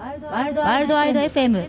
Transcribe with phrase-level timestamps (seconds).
[0.00, 1.68] ワールドワイド FM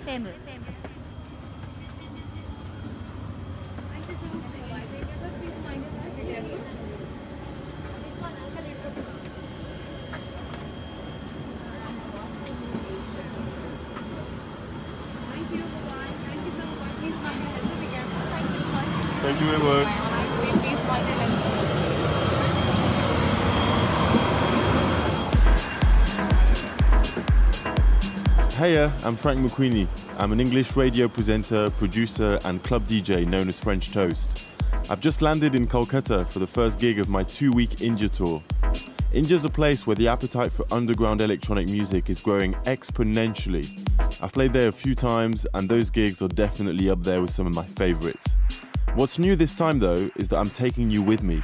[29.04, 29.88] I'm Frank McQueenie.
[30.20, 34.50] I'm an English radio presenter, producer, and club DJ known as French Toast.
[34.92, 38.44] I've just landed in Kolkata for the first gig of my two week India tour.
[39.12, 43.66] India's a place where the appetite for underground electronic music is growing exponentially.
[44.22, 47.48] I've played there a few times, and those gigs are definitely up there with some
[47.48, 48.36] of my favourites.
[48.94, 51.42] What's new this time though is that I'm taking you with me.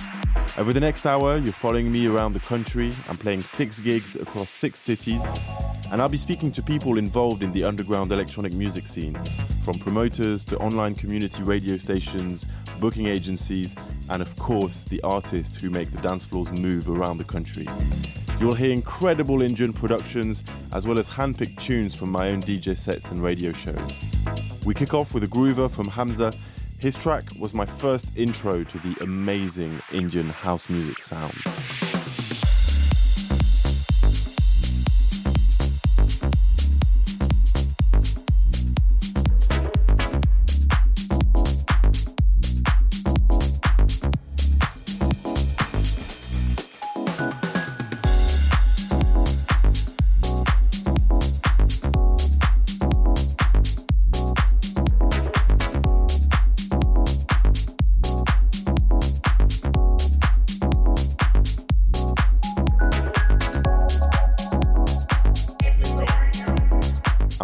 [0.59, 2.91] Over the next hour, you're following me around the country.
[3.09, 5.21] I'm playing six gigs across six cities,
[5.91, 9.15] and I'll be speaking to people involved in the underground electronic music scene,
[9.63, 12.45] from promoters to online community radio stations,
[12.79, 13.75] booking agencies,
[14.09, 17.67] and of course, the artists who make the dance floors move around the country.
[18.39, 23.09] You'll hear incredible Indian productions as well as handpicked tunes from my own DJ sets
[23.11, 23.95] and radio shows.
[24.65, 26.33] We kick off with a groover from Hamza.
[26.79, 31.33] His track was my first intro to the amazing Indian house music sound.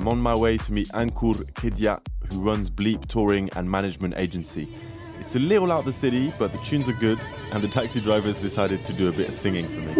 [0.02, 2.00] I'm on my way to meet Ankur Kedia,
[2.32, 4.68] who runs Bleep Touring and Management Agency.
[5.20, 7.18] It's a little out the city, but the tunes are good,
[7.52, 9.94] and the taxi drivers decided to do a bit of singing for me.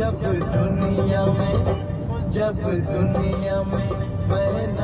[0.00, 0.16] जब
[0.52, 1.56] दुनिया में
[2.34, 2.60] जब
[2.90, 3.90] दुनिया में
[4.28, 4.83] मैं ना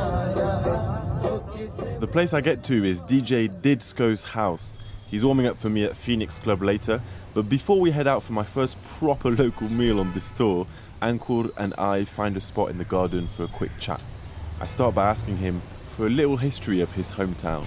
[2.02, 4.76] the place I get to is DJ Didsko's house.
[5.06, 7.00] He's warming up for me at Phoenix Club later,
[7.32, 10.66] but before we head out for my first proper local meal on this tour,
[11.00, 14.02] Ankur and I find a spot in the garden for a quick chat.
[14.60, 15.62] I start by asking him
[15.94, 17.66] for a little history of his hometown.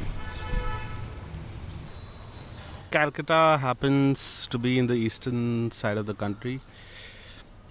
[2.92, 6.60] Calcutta happens to be in the eastern side of the country.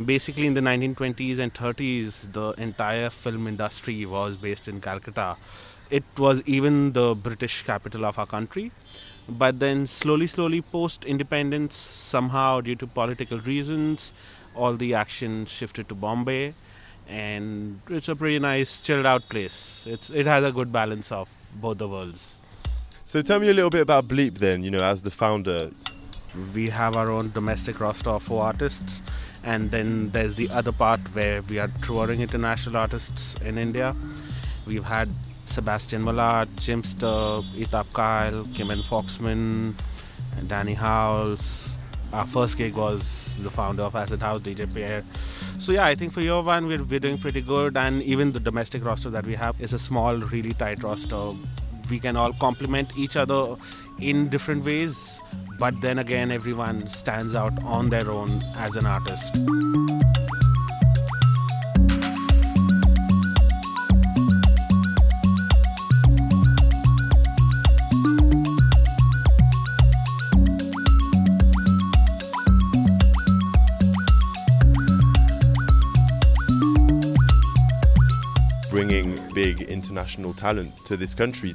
[0.03, 5.37] Basically, in the 1920s and 30s, the entire film industry was based in Calcutta.
[5.99, 8.71] It was even the British capital of our country.
[9.28, 14.12] But then, slowly, slowly, post independence, somehow due to political reasons,
[14.55, 16.55] all the action shifted to Bombay.
[17.09, 19.87] And it's a pretty nice, chilled out place.
[19.88, 21.28] It's, it has a good balance of
[21.60, 22.38] both the worlds.
[23.05, 25.71] So tell me a little bit about Bleep then, you know, as the founder.
[26.55, 29.03] we have our own domestic roster of four artists
[29.44, 33.94] and then there's the other part where we are touring international artists in india
[34.66, 35.09] we've had
[35.47, 39.75] sebastian Mallat, jimpster etapp kyle kim and foxman
[40.47, 41.71] danny howells.
[42.12, 45.05] Our first gig was the founder of acid house dj pierre.
[45.59, 47.77] So yeah i think for year one we're, we're doing pretty good.
[47.77, 51.31] And even the domestic roster that we have is a small really tight roster.
[51.91, 53.56] We can all complement each other
[54.00, 55.21] in different ways.
[55.59, 60.14] But then again everyone stands out on their own as an artist
[79.34, 81.55] big international talent to this country.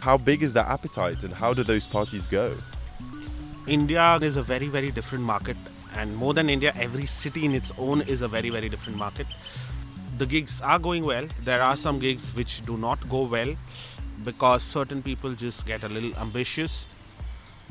[0.00, 2.56] How big is that appetite and how do those parties go?
[3.76, 5.56] india is a very very different market
[6.02, 9.26] and more than india every city in its own is a very very different market.
[10.20, 11.26] The gigs are going well.
[11.48, 13.52] There are some gigs which do not go well
[14.28, 16.86] because certain people just get a little ambitious.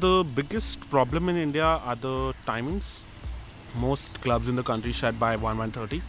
[0.05, 2.15] The biggest problem in india are the
[2.51, 2.91] timings.
[3.87, 6.01] Most clubs in the country shut by 1 1.30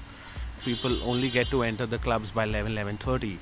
[0.62, 3.36] people only get to enter the clubs by 11 11.30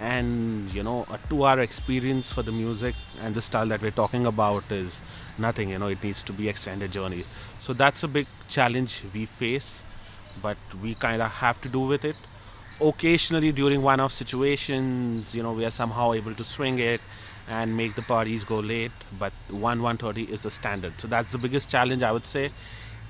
[0.00, 3.90] and you know a two hour experience for the music and the style that we're
[4.02, 5.00] talking about is
[5.38, 7.24] nothing you know it needs to be extended journey
[7.60, 9.84] so that's a big challenge we face
[10.42, 12.16] but we kind of have to do with it
[12.80, 17.00] occasionally during one off situations you know we are somehow able to swing it
[17.48, 18.92] and make the parties go late.
[19.18, 21.00] But 1 1:30 is the standard.
[21.00, 22.50] So that's the biggest challenge I would say.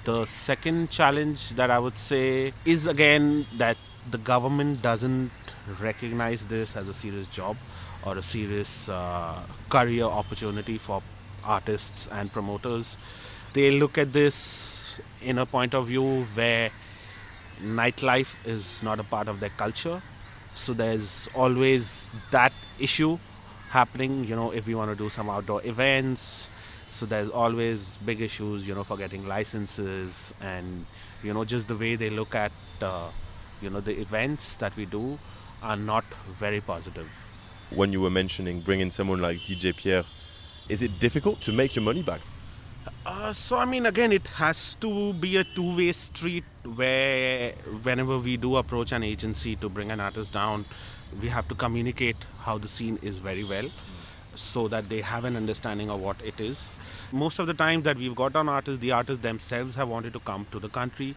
[0.04, 3.78] The second challenge that I would say is again that
[4.10, 5.30] the government doesn't
[5.80, 7.56] recognize this as a serious job
[8.04, 9.40] or a serious uh,
[9.70, 11.02] career opportunity for
[11.42, 12.98] artists and promoters.
[13.54, 16.70] They look at this in a point of view where
[17.62, 20.02] nightlife is not a part of their culture.
[20.54, 23.18] So there's always that issue
[23.70, 26.50] happening, you know, if we want to do some outdoor events.
[26.94, 30.86] So there's always big issues, you know, for getting licenses and,
[31.24, 33.08] you know, just the way they look at, uh,
[33.60, 35.18] you know, the events that we do
[35.60, 36.04] are not
[36.38, 37.10] very positive.
[37.70, 40.04] When you were mentioning bringing someone like DJ Pierre,
[40.68, 42.20] is it difficult to make your money back?
[43.04, 46.44] Uh, so I mean, again, it has to be a two-way street
[46.76, 50.64] where whenever we do approach an agency to bring an artist down,
[51.20, 53.68] we have to communicate how the scene is very well,
[54.34, 56.70] so that they have an understanding of what it is.
[57.12, 60.20] Most of the time that we've got on artists, the artists themselves have wanted to
[60.20, 61.14] come to the country,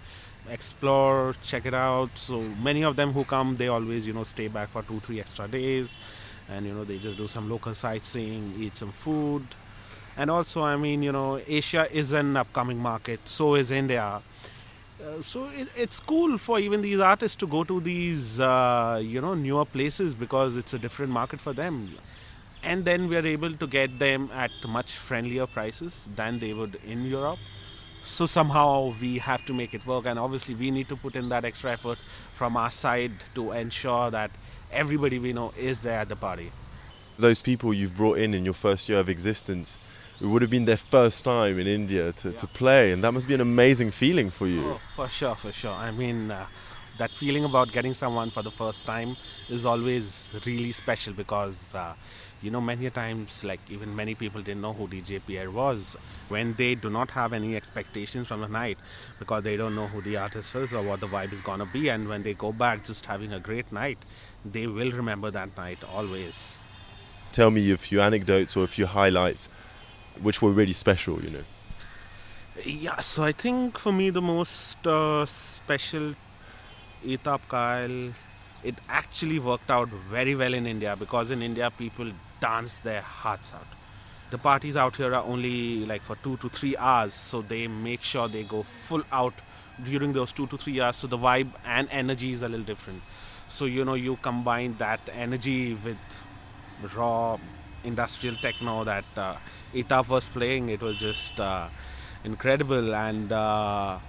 [0.50, 2.10] explore, check it out.
[2.16, 5.20] So many of them who come, they always you know stay back for two, three
[5.20, 5.98] extra days,
[6.50, 9.44] and you know they just do some local sightseeing, eat some food
[10.18, 14.22] and also i mean you know asia is an upcoming market so is india
[15.06, 19.22] uh, so it, it's cool for even these artists to go to these uh, you
[19.22, 21.96] know newer places because it's a different market for them
[22.64, 26.76] and then we are able to get them at much friendlier prices than they would
[26.86, 27.40] in europe
[28.04, 31.30] so somehow we have to make it work and obviously we need to put in
[31.30, 31.98] that extra effort
[32.34, 34.32] from our side to ensure that
[34.72, 36.52] everybody we know is there at the party
[37.20, 39.78] those people you've brought in in your first year of existence
[40.20, 42.38] it would have been their first time in India to, Yeah.
[42.40, 44.64] to play, and that must be an amazing feeling for you.
[44.68, 45.72] Oh, for sure, for sure.
[45.74, 46.48] I mean, uh,
[46.98, 49.16] that feeling about getting someone for the first time
[49.48, 51.94] is always really special because, uh,
[52.42, 55.98] you know, many a times, like even many people didn't know who DJ Pierre was.
[56.30, 58.78] When they do not have any expectations from the night
[59.20, 61.90] because they don't know who the artist is or what the vibe is gonna be,
[61.90, 63.98] and when they go back just having a great night,
[64.46, 66.62] they will remember that night always.
[67.32, 69.50] Tell me a few anecdotes or a few highlights
[70.22, 71.44] which were really special, you know.
[72.66, 76.16] Yeah, so I think for me the most uh, special
[77.06, 78.14] Etapp Kyle,
[78.64, 82.08] it actually worked out very well in India because in India people
[82.40, 83.68] dance their hearts out.
[84.30, 88.04] The parties out here are only like for two to three hours, so they make
[88.04, 89.34] sure they go full out
[89.84, 90.98] during those two to three hours.
[90.98, 93.02] So the vibe and energy is a little different.
[93.48, 95.98] So you know you combine that energy with
[96.96, 97.38] raw
[97.84, 99.36] industrial techno that uh,
[99.74, 100.70] Etapp was playing.
[100.70, 101.70] It was just uh,
[102.24, 104.00] incredible, and uh,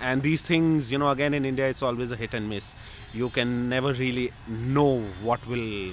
[0.00, 2.74] and these things, you know, again in India, it's always a hit and miss.
[3.12, 5.92] You can never really know what will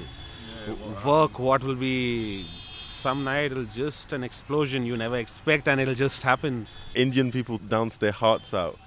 [1.05, 2.45] work, what will be.
[2.87, 6.67] Some night it'll just an explosion you never expect, and it'll just happen.
[6.95, 8.79] Indian people dance their hearts out.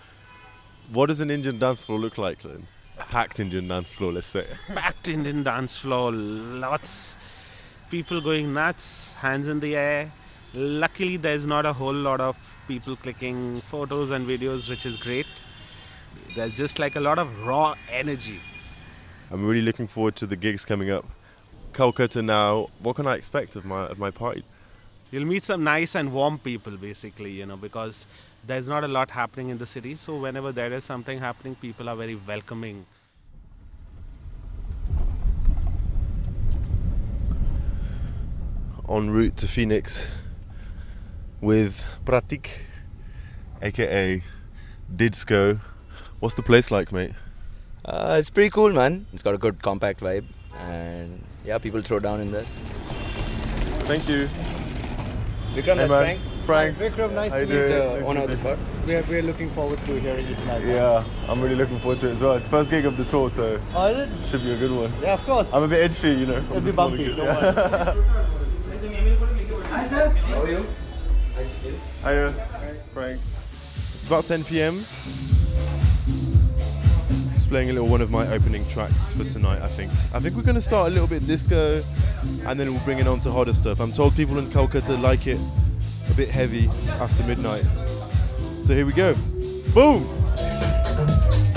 [0.92, 2.66] What does an Indian dance floor look like, then?
[2.98, 4.46] A packed Indian dance floor, let's say.
[4.74, 7.16] packed Indian dance floor, lots
[7.90, 10.12] people going nuts, hands in the air.
[10.54, 12.36] Luckily, there's not a whole lot of
[12.66, 15.26] people clicking photos and videos, which is great.
[16.34, 18.40] There's just like a lot of raw energy.
[19.30, 21.04] I'm really looking forward to the gigs coming up.
[21.72, 22.68] Calcutta now.
[22.80, 24.44] What can I expect of my of my party?
[25.10, 28.06] You'll meet some nice and warm people, basically, you know, because
[28.46, 29.94] there's not a lot happening in the city.
[29.94, 32.84] So, whenever there is something happening, people are very welcoming.
[38.88, 40.10] En route to Phoenix
[41.40, 42.48] with Pratik,
[43.62, 44.22] aka
[44.94, 45.60] Didsco.
[46.20, 47.12] What's the place like, mate?
[47.84, 49.06] Uh, it's pretty cool, man.
[49.12, 50.24] It's got a good compact vibe,
[50.56, 52.44] and yeah, people throw down in there.
[53.86, 54.28] Thank you.
[55.54, 56.20] Vikram, Hey, that's man.
[56.44, 56.76] Frank.
[56.76, 56.78] Frank.
[56.78, 57.68] Vikram, nice How to meet you.
[57.68, 58.58] the owner of the spot.
[58.86, 60.64] We're, we're looking forward to hearing you tonight.
[60.64, 60.68] man.
[60.74, 62.34] Yeah, I'm really looking forward to it as well.
[62.34, 64.08] It's the first gig of the tour, so Oh, is it?
[64.26, 64.92] should be a good one.
[65.02, 65.48] Yeah, of course.
[65.52, 66.36] I'm a bit edgy, you know.
[66.38, 67.04] It'll I'm be bumpy.
[67.04, 67.16] kid.
[67.16, 67.94] Don't Yeah.
[67.94, 68.04] worry.
[70.28, 70.66] How are you?
[72.02, 72.34] Hiya,
[72.94, 73.16] Frank.
[73.16, 74.74] It's about 10 p.m.
[77.48, 79.90] Playing a little one of my opening tracks for tonight, I think.
[80.12, 81.80] I think we're going to start a little bit disco
[82.46, 83.80] and then we'll bring it on to harder stuff.
[83.80, 85.40] I'm told people in Calcutta like it
[86.10, 86.68] a bit heavy
[87.00, 87.64] after midnight.
[88.36, 89.14] So here we go.
[89.72, 91.47] Boom!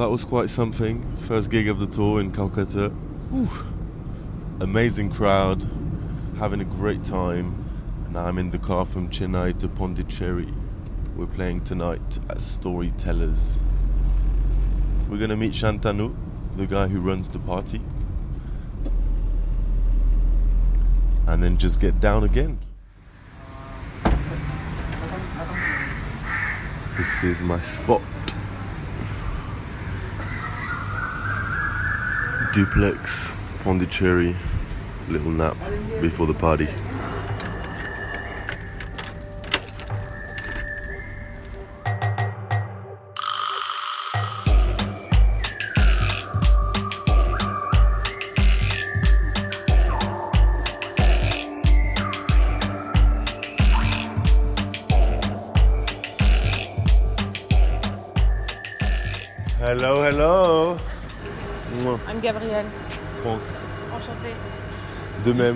[0.00, 1.14] That was quite something.
[1.16, 2.88] First gig of the tour in Calcutta.
[2.88, 3.50] Whew.
[4.62, 5.68] Amazing crowd,
[6.38, 7.66] having a great time.
[8.06, 10.48] And I'm in the car from Chennai to Pondicherry.
[11.16, 13.60] We're playing tonight at Storytellers.
[15.10, 16.16] We're gonna meet Shantanu,
[16.56, 17.82] the guy who runs the party.
[21.26, 22.58] And then just get down again.
[26.96, 28.00] This is my spot.
[32.52, 34.34] Duplex, Pondicherry,
[35.08, 35.56] little nap
[36.00, 36.66] before the party.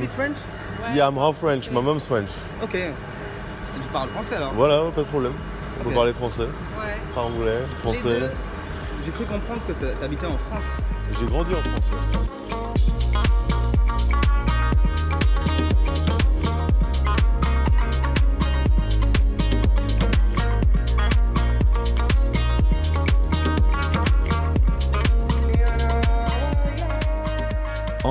[0.01, 0.37] You speak French?
[0.95, 1.71] Yeah, I'm half French.
[1.71, 2.29] My mom's French.
[2.63, 2.75] Ok.
[2.75, 2.91] Et
[3.83, 4.53] tu parles français alors?
[4.55, 5.33] Voilà, pas de problème.
[5.81, 6.97] On peut parler français, Ouais.
[7.15, 8.31] pas anglais, français.
[9.05, 10.65] J'ai cru comprendre que t'a- t'habitais en France.
[11.19, 12.14] J'ai grandi en France.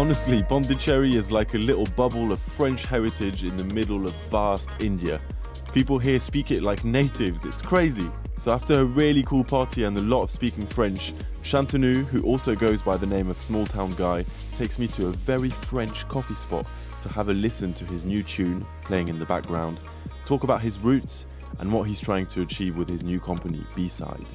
[0.04, 4.70] Honestly, Pondicherry is like a little bubble of French heritage in the middle of vast
[4.82, 5.18] India.
[5.72, 8.12] People here speak it like natives, it's crazy.
[8.36, 12.54] So, after a really cool party and a lot of speaking French, Shantanu, who also
[12.54, 14.26] goes by the name of Small Town Guy,
[14.58, 16.68] takes me to a very French coffee spot
[17.02, 19.80] to have a listen to his new tune playing in the background,
[20.26, 21.28] talk about his roots
[21.60, 24.26] and what he's trying to achieve with his new company, B Side.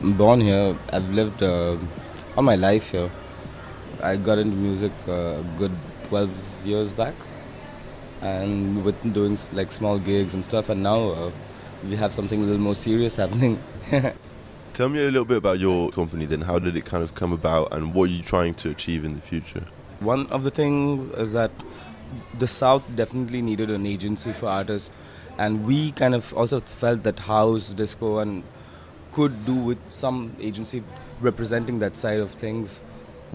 [0.00, 0.76] Born here.
[0.92, 1.76] I've lived uh,
[2.36, 3.08] all my life here.
[4.02, 5.72] I got into music uh, a good
[6.08, 6.30] 12
[6.64, 7.14] years back,
[8.20, 10.68] and been doing like small gigs and stuff.
[10.68, 11.30] And now uh,
[11.84, 13.58] we have something a little more serious happening.
[14.72, 16.42] Tell me a little bit about your company then.
[16.42, 19.14] How did it kind of come about and what are you trying to achieve in
[19.14, 19.64] the future?
[20.00, 21.50] One of the things is that
[22.38, 24.90] the South definitely needed an agency for artists,
[25.38, 28.44] and we kind of also felt that house, disco, and
[29.12, 30.82] could do with some agency
[31.20, 32.80] representing that side of things.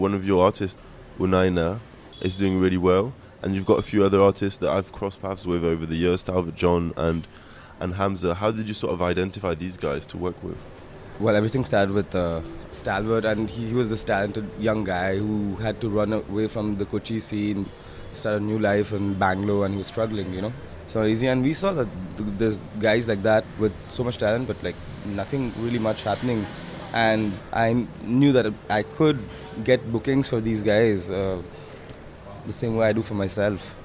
[0.01, 0.81] One of your artists,
[1.19, 1.79] Unaina,
[2.21, 5.45] is doing really well, and you've got a few other artists that I've crossed paths
[5.45, 7.27] with over the years, Stalvart John and
[7.79, 8.33] and Hamza.
[8.33, 10.57] How did you sort of identify these guys to work with?
[11.19, 12.41] Well, everything started with uh,
[12.71, 16.77] Stalvart, and he, he was this talented young guy who had to run away from
[16.77, 17.67] the Kochi scene,
[18.11, 20.53] start a new life in Bangalore, and he was struggling, you know.
[20.87, 24.47] So easy, and we saw that th- there's guys like that with so much talent,
[24.47, 26.43] but like nothing really much happening.
[26.93, 29.17] And I knew that I could
[29.63, 31.41] get bookings for these guys uh,
[32.45, 33.75] the same way I do for myself,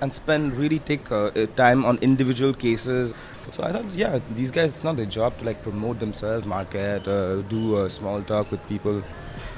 [0.00, 3.14] and spend really take uh, uh, time on individual cases.
[3.50, 7.06] So I thought, yeah, these guys, it's not their job to like promote themselves, market,
[7.06, 9.02] uh, do uh, small talk with people.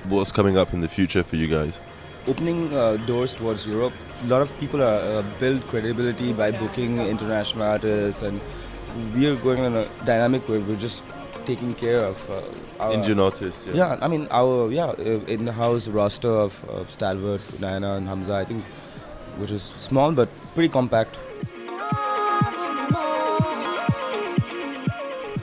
[0.08, 1.80] What's coming up in the future for you guys?
[2.26, 3.94] Opening uh, doors towards Europe.
[4.24, 8.40] A lot of people are, uh, build credibility by booking international artists, and
[9.14, 11.02] we are going on a dynamic where we're just
[11.46, 12.42] taking care of uh,
[12.78, 13.74] our Indian artists, yeah.
[13.74, 18.34] Yeah, I mean our yeah uh, in-house roster of uh, Stalvart, Diana, and Hamza.
[18.34, 18.64] I think,
[19.38, 21.18] which is small but pretty compact.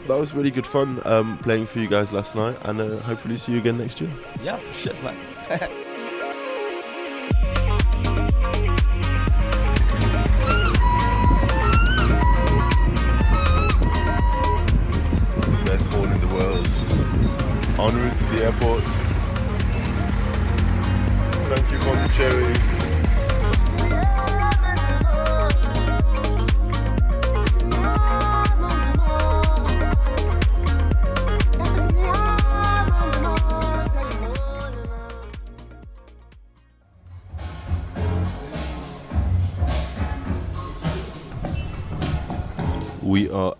[0.07, 3.35] That was really good fun um, playing for you guys last night, and uh, hopefully
[3.35, 4.09] see you again next year.
[4.41, 5.69] Yeah, for sure, man.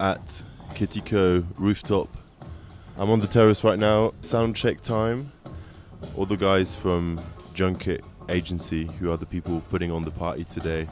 [0.08, 0.42] at
[0.74, 2.08] Kitty Ko rooftop.
[2.98, 4.14] I'm on the terrace right now.
[4.22, 5.34] Sound check time.
[6.16, 7.20] All the guys from
[7.54, 10.88] Junket Agency, who are the people putting on the party today,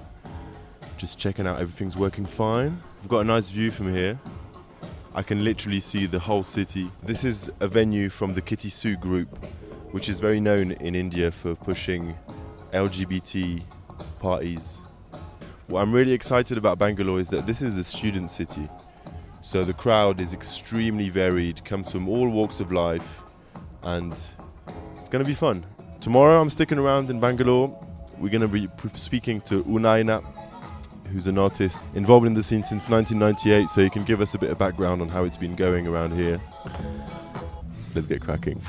[0.97, 2.77] just checking out everything's working fine.
[3.01, 4.19] We've got a nice view from here.
[5.15, 6.91] I can literally see the whole city.
[7.03, 9.29] This is a venue from the Kitty Su group,
[9.93, 12.13] which is very known in India for pushing
[12.73, 13.63] LGBT
[14.19, 14.81] parties.
[15.67, 18.67] What I'm really excited about Bangalore is that this is the student city.
[19.45, 23.21] So the crowd is extremely varied, comes from all walks of life,
[23.83, 25.63] and it's going to be fun.
[26.01, 27.69] Tomorrow, I'm sticking around in Bangalore.
[28.17, 30.25] We're going to be speaking to Unaina,
[31.09, 34.39] who's an artist involved in the scene since 1998, so he can give us a
[34.39, 36.41] bit of background on how it's been going around here.
[37.93, 38.59] Let's get cracking.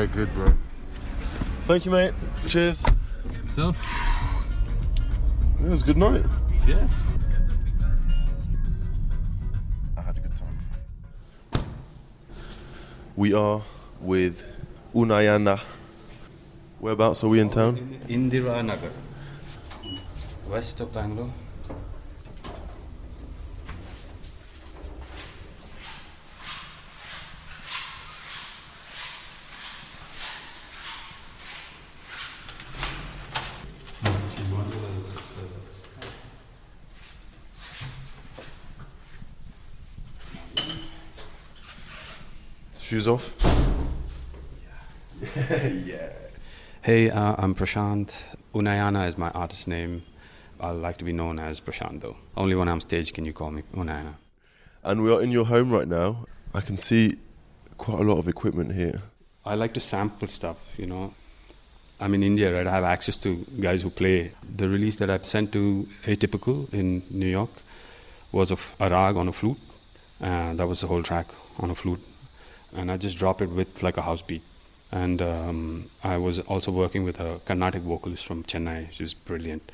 [0.00, 0.50] Yeah, good, bro.
[1.66, 2.14] Thank you, mate.
[2.48, 2.82] Cheers.
[3.54, 3.74] So?
[5.60, 6.24] It was a good night.
[6.66, 6.88] Yeah.
[9.98, 11.64] I had a good time.
[13.14, 13.60] We are
[14.00, 14.48] with
[14.94, 15.60] Unayana.
[16.78, 17.76] Whereabouts are we in town?
[18.08, 18.92] Indira Nagar,
[20.48, 21.30] west of Bangalore.
[43.00, 43.32] Shoes off.
[46.82, 48.24] Hey, uh, I'm Prashant.
[48.54, 50.02] Unayana is my artist name.
[50.58, 52.16] I like to be known as Prashant, though.
[52.36, 54.16] Only when I'm stage can you call me Unayana.
[54.84, 56.26] And we are in your home right now.
[56.54, 57.16] I can see
[57.78, 59.00] quite a lot of equipment here.
[59.46, 61.14] I like to sample stuff, you know.
[62.00, 62.66] I'm in India, right?
[62.66, 64.32] I have access to guys who play.
[64.56, 67.50] The release that I've sent to Atypical in New York
[68.32, 69.60] was of a rag on a flute.
[70.20, 71.28] And that was the whole track
[71.58, 72.00] on a flute.
[72.74, 74.42] And I just drop it with like a house beat.
[74.92, 78.88] And um, I was also working with a Carnatic vocalist from Chennai.
[78.90, 79.70] She's brilliant,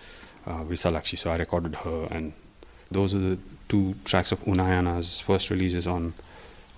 [0.46, 1.18] uh, Visalakshi.
[1.18, 2.08] So I recorded her.
[2.10, 2.32] And
[2.90, 6.14] those are the two tracks of Unayana's first releases on,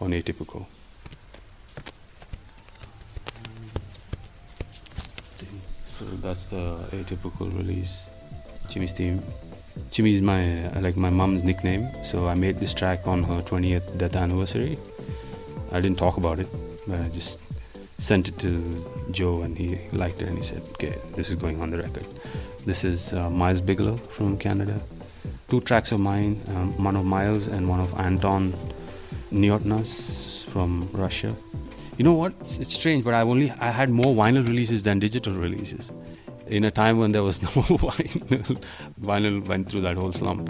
[0.01, 0.67] on Atypical.
[5.99, 8.05] So that's the atypical release.
[8.69, 9.21] Jimmy's theme.
[9.91, 11.89] Jimmy is my like my mom's nickname.
[12.05, 14.79] So I made this track on her 20th death anniversary.
[15.73, 16.49] I didn't talk about it,
[16.91, 17.39] I just
[17.99, 21.61] sent it to Joe, and he liked it, and he said, "Okay, this is going
[21.61, 22.07] on the record."
[22.65, 24.81] This is uh, Miles Bigelow from Canada.
[25.49, 28.55] Two tracks of mine, um, one of Miles and one of Anton
[29.33, 31.35] Neotnas from Russia.
[31.97, 32.33] You know what?
[32.41, 35.91] It's, strange, but I've only I had more vinyl releases than digital releases.
[36.47, 37.49] In a time when there was no
[37.89, 38.65] vinyl,
[39.01, 40.49] vinyl went through that whole slump.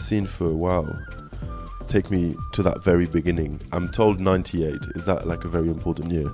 [0.00, 0.98] The scene for a while.
[1.86, 3.60] Take me to that very beginning.
[3.72, 4.72] I'm told 98.
[4.94, 6.28] Is that like a very important year?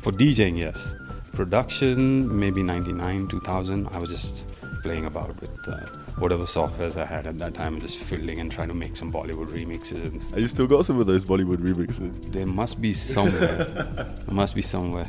[0.00, 0.94] For DJing, yes.
[1.32, 3.86] Production, maybe 99, 2000.
[3.88, 4.48] I was just
[4.82, 5.86] playing about with uh,
[6.18, 9.12] whatever softwares I had at that time, and just fiddling and trying to make some
[9.12, 10.32] Bollywood remixes.
[10.32, 12.32] And you still got some of those Bollywood remixes?
[12.32, 13.64] There must be somewhere.
[14.26, 15.08] there must be somewhere.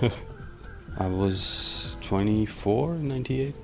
[0.98, 3.54] I was 24 in 98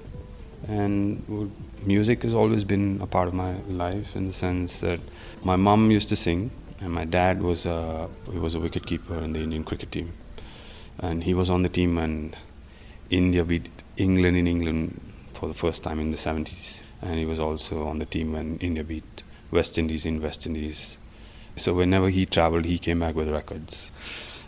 [0.69, 1.53] and
[1.85, 5.01] music has always been a part of my life in the sense that
[5.43, 6.51] my mom used to sing
[6.81, 10.13] and my dad was a, he was a wicket keeper in the Indian cricket team.
[10.99, 12.35] And he was on the team when
[13.11, 15.01] India beat England in England
[15.35, 18.59] for the first time in the 70s and he was also on the team when
[18.59, 20.99] India beat West Indies in West Indies.
[21.57, 23.93] So whenever he traveled he came back with records.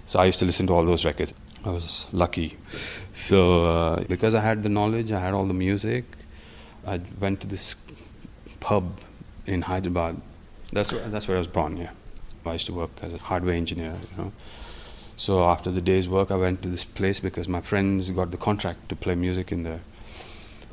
[0.06, 1.32] So I used to listen to all those records
[1.68, 2.56] I was lucky.
[3.12, 6.04] So uh, because I had the knowledge I had all the music
[6.86, 7.76] I went to this
[8.60, 9.00] pub
[9.44, 10.18] in Hyderabad.
[10.72, 11.90] That's where, that's where I was born yeah.
[12.46, 14.32] I used to work as a hardware engineer you know.
[15.16, 18.38] So after the day's work I went to this place because my friends got the
[18.38, 19.80] contract to play music in there.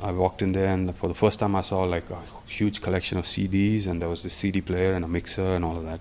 [0.00, 3.18] I walked in there and for the first time I saw like a huge collection
[3.18, 6.00] of CDs and there was this CD player and a mixer and all of that.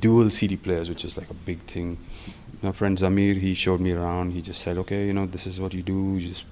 [0.00, 1.98] Dual CD players which is like a big thing
[2.62, 4.32] my friend Zamir he showed me around.
[4.32, 6.16] He just said okay you know this is what you do.
[6.16, 6.44] You just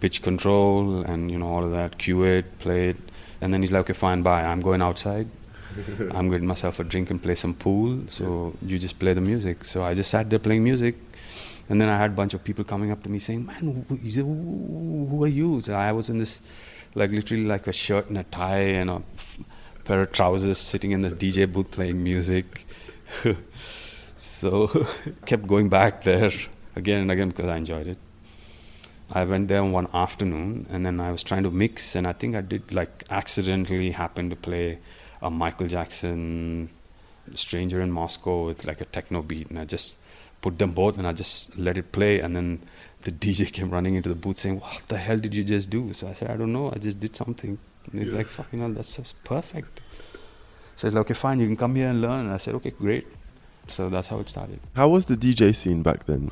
[0.00, 2.96] pitch control and you know all of that cue it play it.
[3.40, 4.44] And then he's like okay fine bye.
[4.44, 5.28] I'm going outside.
[6.12, 8.02] I'm getting myself a drink and play some pool.
[8.08, 9.64] So you just play the music.
[9.64, 10.96] So I just sat there playing music.
[11.68, 13.96] And then I had a bunch of people coming up to me saying, "Man, who,
[13.96, 16.40] who, who are you?" So I was in this,
[16.94, 19.02] like literally like a shirt and a tie and a
[19.84, 22.66] pair of trousers, sitting in this DJ booth playing music.
[24.16, 24.86] so
[25.26, 26.32] kept going back there
[26.74, 27.98] again and again because I enjoyed it.
[29.10, 32.34] I went there one afternoon and then I was trying to mix and I think
[32.34, 34.78] I did like accidentally happen to play
[35.22, 36.70] a Michael Jackson
[37.34, 39.96] Stranger in Moscow with like a techno beat and I just
[40.42, 42.60] put them both and I just let it play and then
[43.02, 45.92] the DJ came running into the booth saying, What the hell did you just do?
[45.92, 47.58] So I said, I don't know, I just did something.
[47.92, 48.18] And he's yeah.
[48.18, 49.80] like, fucking hell, that's perfect.
[50.74, 52.26] So he's like, okay, fine, you can come here and learn.
[52.26, 53.06] And I said, okay, great.
[53.66, 54.60] So that's how it started.
[54.74, 56.30] How was the DJ scene back then?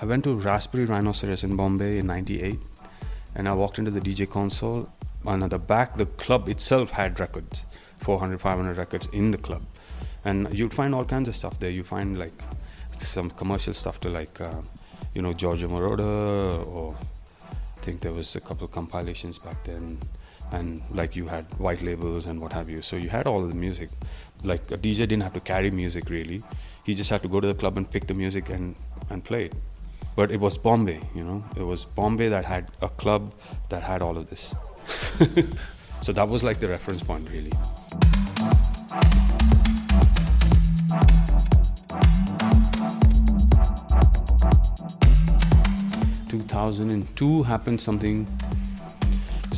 [0.00, 2.58] I went to Razzberry Rhinoceros in Bombay in 98
[3.34, 4.88] and I walked into the DJ console
[5.26, 7.64] and at the back the club itself had records
[7.98, 9.62] 400 500 records in the club.
[10.24, 11.70] And you'd find all kinds of stuff there.
[11.70, 12.42] You find like
[12.92, 14.62] some commercial stuff to like uh,
[15.14, 16.96] you know Giorgio Moroder or
[17.50, 19.98] I think there was a couple of compilations back then.
[20.52, 22.82] And like you had white labels and what have you.
[22.82, 23.90] So you had all of the music
[24.46, 26.42] like a DJ didn't have to carry music really
[26.84, 28.76] he just had to go to the club and pick the music and
[29.10, 29.54] and play it
[30.16, 31.44] but it was Bombay, you know.
[31.56, 33.34] It was Bombay that had a club
[33.68, 34.54] that had all of this.
[36.00, 37.50] so that was like the reference point, really.
[46.28, 48.26] Two thousand and two happened something.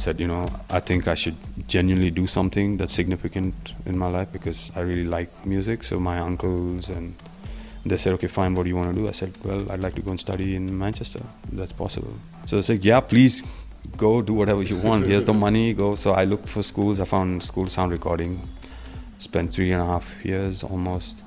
[0.07, 4.31] Said you know I think I should genuinely do something that's significant in my life
[4.31, 5.83] because I really like music.
[5.83, 7.13] So my uncles and
[7.85, 9.09] they said, okay, fine, what do you want to do?
[9.09, 11.19] I said, well, I'd like to go and study in Manchester.
[11.51, 12.15] That's possible.
[12.47, 13.43] So they said, yeah, please
[13.97, 15.07] go do whatever you want.
[15.07, 15.97] Here's the money, go.
[15.97, 17.01] So I looked for schools.
[17.01, 18.49] I found school sound recording.
[19.19, 21.25] Spent three and a half years almost,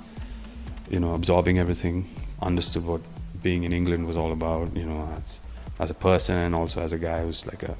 [0.89, 2.07] you know, absorbing everything.
[2.41, 3.01] Understood what
[3.43, 5.41] being in England was all about, you know, as,
[5.79, 7.75] as a person and also as a guy who's like a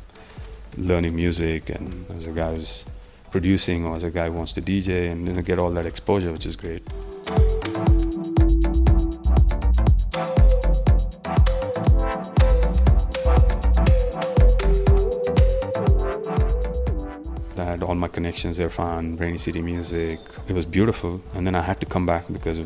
[0.78, 2.86] learning music and as a guy who's
[3.32, 5.86] producing or as a guy who wants to DJ and you know, get all that
[5.86, 6.84] exposure, which is great.
[17.58, 20.20] I had all my connections there found Rainy City Music.
[20.48, 21.22] It was beautiful.
[21.34, 22.60] And then I had to come back because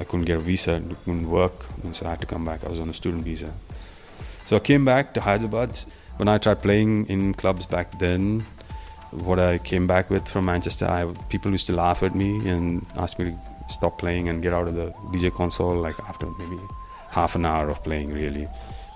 [0.00, 1.66] I couldn't get a visa, it couldn't work.
[1.84, 2.64] And so I had to come back.
[2.64, 3.52] I was on a student visa.
[4.46, 5.78] So I came back to Hyderabad.
[6.22, 8.46] When I tried playing in clubs back then,
[9.10, 12.86] what I came back with from Manchester, I, people used to laugh at me and
[12.96, 16.60] ask me to stop playing and get out of the DJ console like after maybe
[17.10, 18.46] half an hour of playing really.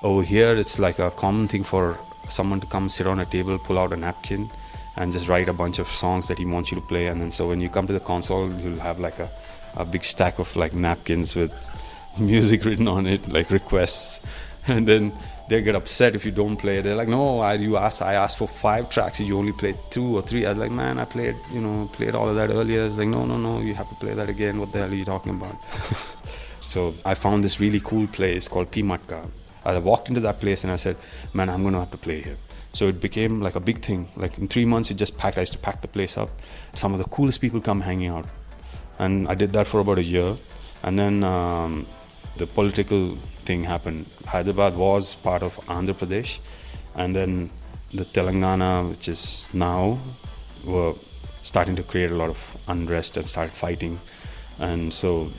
[0.05, 3.59] Over here, it's like a common thing for someone to come sit on a table,
[3.59, 4.49] pull out a napkin,
[4.95, 7.09] and just write a bunch of songs that he wants you to play.
[7.09, 9.29] And then so when you come to the console, you'll have like a,
[9.77, 11.53] a big stack of like napkins with
[12.21, 14.21] music written on it, like requests.
[14.69, 15.13] And then
[15.49, 16.81] they get upset if you don't play.
[16.81, 20.17] They're like, no, I, you asked, I asked for five tracks, you only played two
[20.17, 20.45] or three.
[20.45, 22.85] I was like, man, I played, you know, played all of that earlier.
[22.85, 24.59] It's like, no, no, no, you have to play that again.
[24.59, 25.57] What the hell are you talking about?
[26.61, 29.29] so I found this really cool place called Pimatka.
[29.65, 30.97] I walked into that place and I said,
[31.33, 32.37] man, I'm going to have to play here.
[32.73, 34.09] So it became like a big thing.
[34.17, 35.39] Like in three months, it just packed.
[35.39, 36.29] I used to pack the place up.
[36.75, 38.27] Some of the coolest people come hanging out,
[38.99, 40.37] and I did that for about a year.
[40.83, 41.87] And then um,
[42.37, 44.07] the political thing happened.
[44.27, 46.41] Hyderabad was part of Andhra Pradesh,
[46.95, 47.51] and then
[47.95, 49.99] the Telangana, which is now,
[50.65, 50.95] were
[51.43, 53.99] starting to create a lot of unrest and started fighting.
[54.59, 55.31] And so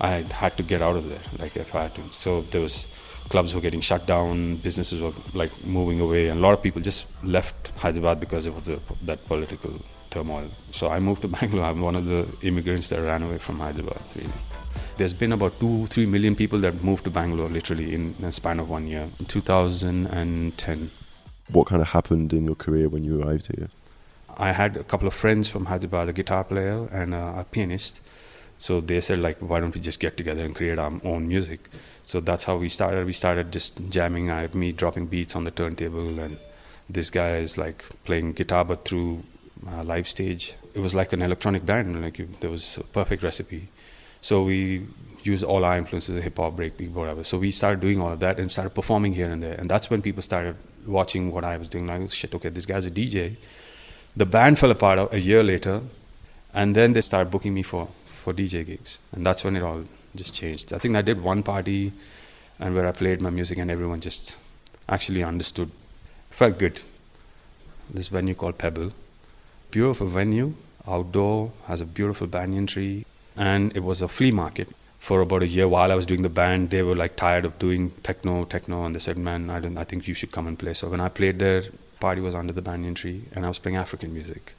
[0.00, 2.02] I had to get out of there, like if I had to.
[2.12, 2.86] So there was
[3.28, 6.80] clubs were getting shut down, businesses were like moving away, and a lot of people
[6.80, 9.72] just left Hyderabad because of the, that political
[10.10, 10.48] turmoil.
[10.72, 11.66] So I moved to Bangalore.
[11.66, 14.32] I'm one of the immigrants that ran away from Hyderabad, really.
[14.96, 18.60] There's been about two, three million people that moved to Bangalore literally in a span
[18.60, 20.90] of one year, 2010.
[21.50, 23.70] What kind of happened in your career when you arrived here?
[24.36, 28.00] I had a couple of friends from Hyderabad, a guitar player and a, a pianist.
[28.58, 31.68] So they said like, why don't we just get together and create our own music?
[32.02, 33.06] So that's how we started.
[33.06, 34.30] We started just jamming.
[34.30, 36.38] I me dropping beats on the turntable, and
[36.90, 39.22] this guy is like playing guitar but through
[39.66, 40.54] uh, live stage.
[40.74, 42.02] It was like an electronic band.
[42.02, 43.68] Like there was a perfect recipe.
[44.28, 44.86] So we
[45.22, 47.24] used all our influences, hip hop, breakbeat, whatever.
[47.24, 49.54] So we started doing all of that and started performing here and there.
[49.54, 50.54] And that's when people started
[50.86, 51.86] watching what I was doing.
[51.86, 53.36] Like, shit, okay, this guy's a DJ.
[54.14, 55.80] The band fell apart a year later,
[56.52, 57.88] and then they started booking me for
[58.22, 60.74] for DJ gigs, and that's when it all just changed.
[60.74, 61.92] I think I did one party,
[62.60, 64.36] and where I played my music, and everyone just
[64.96, 65.70] actually understood.
[66.30, 66.82] Felt good.
[67.88, 68.92] This venue called Pebble,
[69.70, 70.54] beautiful venue,
[70.86, 73.06] outdoor, has a beautiful banyan tree,
[73.38, 74.68] and it was a flea market.
[75.08, 77.58] for about a year while I was doing the band, they were like tired of
[77.58, 79.78] doing techno, techno, and they said, "Man, I don't.
[79.82, 81.62] I think you should come and play." So when I played there,
[82.00, 84.54] party was under the banyan tree, and I was playing African music.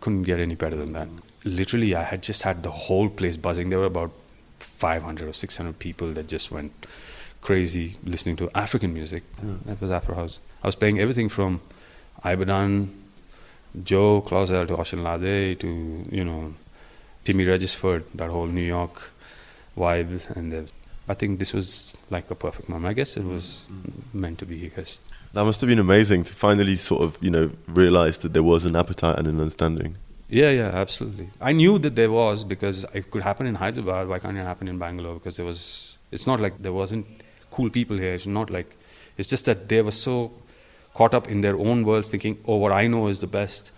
[0.00, 1.08] Couldn't get any better than that.
[1.44, 3.68] Literally, I had just had the whole place buzzing.
[3.70, 4.12] There were about
[4.60, 6.72] 500 or 600 people that just went
[7.40, 9.22] crazy listening to African music.
[9.40, 9.56] Hmm.
[9.66, 10.40] That was Afro House.
[10.62, 11.60] I was playing everything from
[12.24, 12.90] Ibadan,
[13.82, 16.54] Joe Claussell to Osunlade to you know
[17.24, 19.10] Timmy Regisford, that whole New York
[19.76, 20.70] vibe, and the,
[21.08, 22.90] I think this was like a perfect moment.
[22.90, 24.20] I guess it was mm-hmm.
[24.20, 24.66] meant to be.
[24.66, 25.00] I guess.
[25.32, 28.64] That must have been amazing to finally sort of, you know, realize that there was
[28.64, 29.96] an appetite and an understanding.
[30.28, 31.30] Yeah, yeah, absolutely.
[31.40, 34.08] I knew that there was because it could happen in Hyderabad.
[34.08, 35.14] Why can't it happen in Bangalore?
[35.14, 35.96] Because there was.
[36.10, 37.06] It's not like there wasn't
[37.50, 38.14] cool people here.
[38.14, 38.76] It's not like.
[39.16, 40.32] It's just that they were so
[40.94, 43.72] caught up in their own worlds, thinking, "Oh, what I know is the best."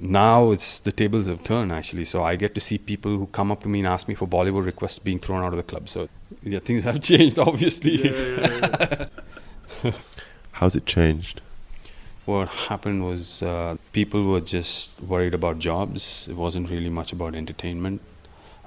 [0.00, 2.06] Now it's the tables have turned actually.
[2.06, 4.26] So I get to see people who come up to me and ask me for
[4.26, 5.88] Bollywood requests being thrown out of the club.
[5.88, 6.08] So
[6.42, 7.98] yeah, things have changed obviously.
[10.52, 11.42] How's it changed?
[12.30, 16.28] what happened was uh, people were just worried about jobs.
[16.28, 18.00] It wasn't really much about entertainment.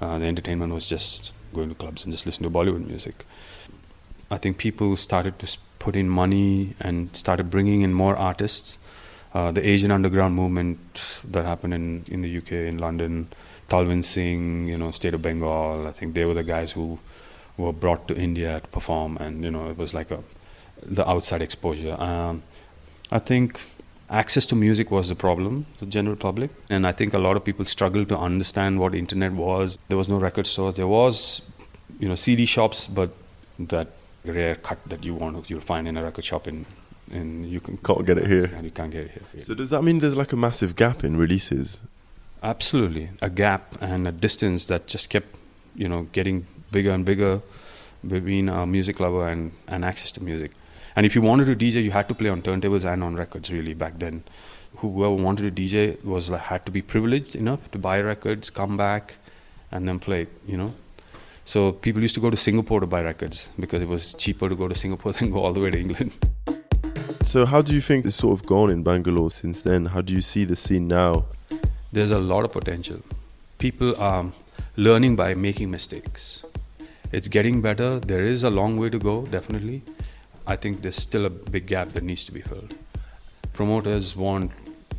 [0.00, 3.24] Uh, the entertainment was just going to clubs and just listening to Bollywood music.
[4.30, 8.78] I think people started to put in money and started bringing in more artists.
[9.34, 13.28] Uh, the Asian underground movement that happened in, in the UK, in London,
[13.68, 15.88] Talvin Singh, you know, State of Bengal.
[15.88, 17.00] I think they were the guys who
[17.56, 20.20] were brought to India to perform, and you know, it was like a
[20.82, 22.00] the outside exposure.
[22.00, 22.42] Um,
[23.10, 23.60] I think
[24.10, 27.44] access to music was the problem, the general public, and I think a lot of
[27.44, 29.78] people struggled to understand what internet was.
[29.88, 30.76] There was no record stores.
[30.76, 31.50] There was,
[31.98, 33.10] you know, CD shops, but
[33.58, 33.88] that
[34.24, 36.64] rare cut that you want you'll find in a record shop in,
[37.10, 38.50] in you can Can't get it here.
[38.56, 39.42] and you can't get it here.
[39.42, 41.80] So does that mean there's like a massive gap in releases?
[42.42, 45.36] Absolutely, a gap and a distance that just kept,
[45.74, 47.40] you know, getting bigger and bigger
[48.06, 50.50] between a music lover and, and access to music.
[50.96, 53.50] And if you wanted to DJ, you had to play on turntables and on records.
[53.50, 54.24] Really, back then,
[54.76, 58.76] whoever wanted to DJ was like, had to be privileged enough to buy records, come
[58.76, 59.16] back,
[59.72, 60.26] and then play.
[60.46, 60.74] You know,
[61.46, 64.54] so people used to go to Singapore to buy records because it was cheaper to
[64.54, 66.12] go to Singapore than go all the way to England.
[67.24, 69.86] So how do you think it's sort of gone in Bangalore since then?
[69.86, 71.24] How do you see the scene now?
[71.94, 73.00] there's a lot of potential.
[73.58, 74.26] People are
[74.76, 76.44] learning by making mistakes.
[77.12, 78.00] It's getting better.
[78.00, 79.82] There is a long way to go, definitely.
[80.44, 82.74] I think there's still a big gap that needs to be filled.
[83.52, 84.50] Promoters want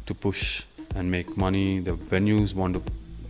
[0.06, 0.64] to push
[0.96, 2.82] and make money, the venues want to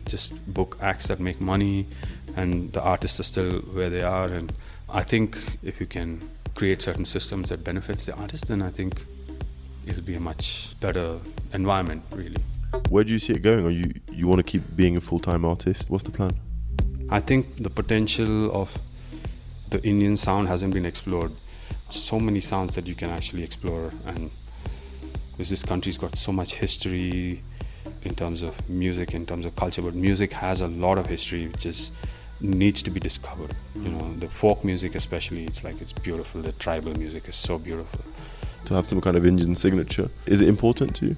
[0.06, 1.88] just book acts that make money,
[2.36, 4.28] and the artists are still where they are.
[4.28, 4.54] And
[4.88, 6.22] I think if you can
[6.56, 9.06] create certain systems that benefits the artist, then I think
[9.86, 11.20] it'll be a much better
[11.54, 12.42] environment, really.
[12.90, 13.66] Where do you see it going?
[13.66, 15.90] Or you you want to keep being a full time artist?
[15.90, 16.32] What's the plan?
[17.10, 18.76] I think the potential of
[19.70, 21.32] the Indian sound hasn't been explored.
[21.90, 24.32] So many sounds that you can actually explore, and
[25.32, 27.44] because this country's got so much history
[28.04, 31.48] in terms of music, in terms of culture, but music has a lot of history
[31.48, 31.92] which is
[32.42, 33.56] needs to be discovered.
[33.76, 36.42] You know, the folk music especially, it's like it's beautiful.
[36.42, 38.02] The tribal music is so beautiful.
[38.66, 40.10] To have some kind of Indian signature.
[40.26, 41.16] Is it important to you?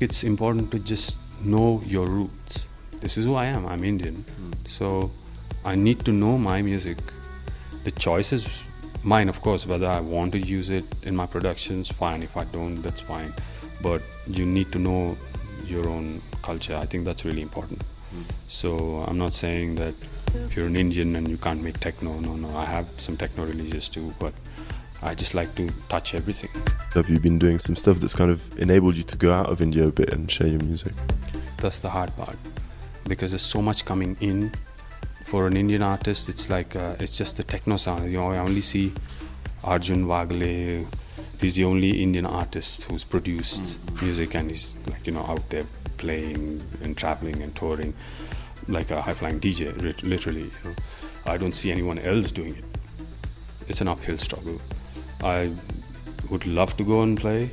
[0.00, 2.68] it's important to just know your roots.
[3.00, 3.66] This is who I am.
[3.66, 4.14] I'm Indian.
[4.14, 4.52] Hmm.
[4.66, 5.10] So
[5.64, 6.98] I need to know my music.
[7.84, 8.62] The choice is
[9.02, 9.66] mine, of course.
[9.66, 12.22] Whether I want to use it in my productions, fine.
[12.22, 13.34] If I don't, that's fine.
[13.80, 15.16] But you need to know
[15.64, 16.76] your own culture.
[16.76, 17.82] I think that's really important.
[18.48, 19.94] So I'm not saying that
[20.34, 22.56] if you're an Indian and you can't make techno, no, no.
[22.56, 24.32] I have some techno releases too, but
[25.02, 26.50] I just like to touch everything.
[26.94, 29.62] Have you been doing some stuff that's kind of enabled you to go out of
[29.62, 30.92] India a bit and share your music?
[31.58, 32.36] That's the hard part
[33.06, 34.52] because there's so much coming in.
[35.24, 38.10] For an Indian artist, it's like uh, it's just the techno sound.
[38.10, 38.94] You know, I only see
[39.62, 40.86] Arjun Vagale.
[41.38, 45.64] He's the only Indian artist who's produced music, and he's like you know out there
[45.98, 47.94] playing and traveling and touring
[48.68, 50.44] like a high-flying DJ, literally.
[50.44, 50.74] You know,
[51.26, 52.64] I don't see anyone else doing it.
[53.68, 54.60] It's an uphill struggle.
[55.22, 55.52] I
[56.30, 57.50] would love to go and play,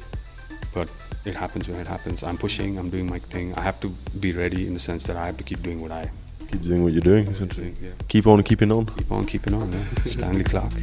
[0.74, 0.90] but
[1.26, 2.24] it happens when it happens.
[2.24, 3.54] I'm pushing, I'm doing my thing.
[3.56, 5.92] I have to be ready in the sense that I have to keep doing what
[5.92, 6.10] I
[6.52, 7.74] Keep doing what you're doing, essentially.
[7.82, 7.90] Yeah.
[8.08, 8.86] Keep on keeping on.
[8.86, 9.84] Keep on keeping on, yeah.
[10.06, 10.74] Stanley Clarke.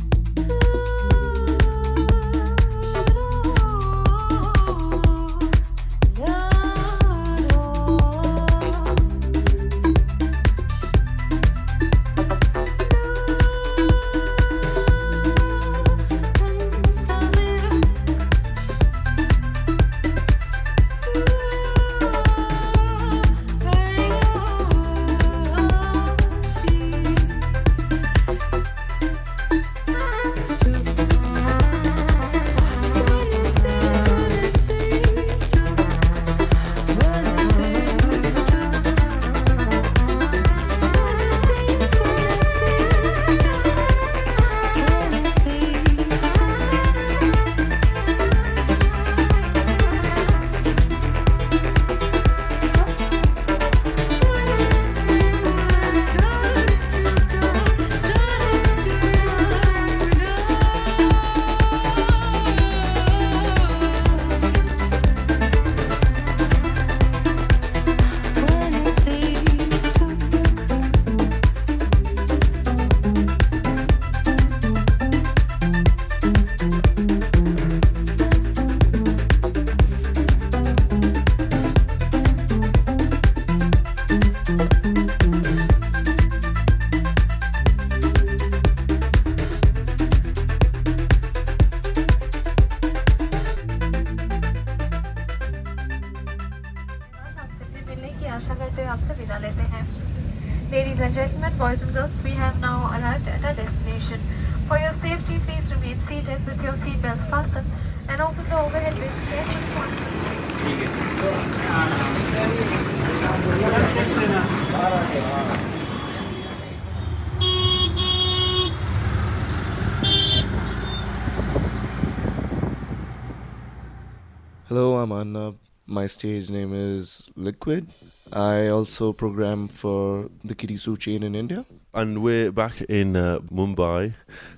[125.22, 125.54] Anna.
[125.86, 127.86] My stage name is Liquid.
[128.32, 131.64] I also program for the Kitty Su chain in India.
[131.94, 134.14] And we're back in uh, Mumbai,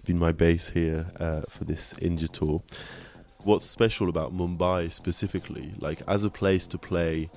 [0.06, 2.62] been my base here uh, for this India tour.
[3.42, 7.28] What's special about Mumbai specifically, like as a place to play?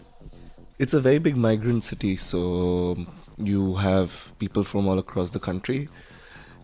[0.80, 2.96] It's a very big migrant city, so
[3.38, 5.90] you have people from all across the country.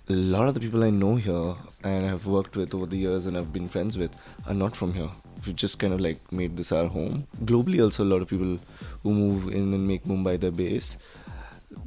[0.09, 3.25] A lot of the people I know here and have worked with over the years
[3.25, 4.13] and I've been friends with
[4.45, 5.09] are not from here.
[5.45, 7.25] We've just kind of like made this our home.
[7.45, 8.59] Globally, also, a lot of people
[9.01, 10.97] who move in and make Mumbai their base.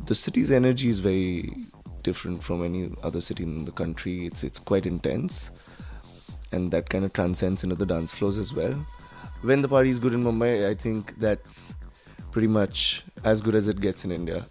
[0.07, 1.57] The city's energy is very
[2.03, 4.25] different from any other city in the country.
[4.25, 5.51] It's it's quite intense,
[6.53, 8.73] and that kind of transcends into the dance floors as well.
[9.43, 11.77] When the party is good in Mumbai, I think that's
[12.31, 14.47] pretty much as good as it gets in India.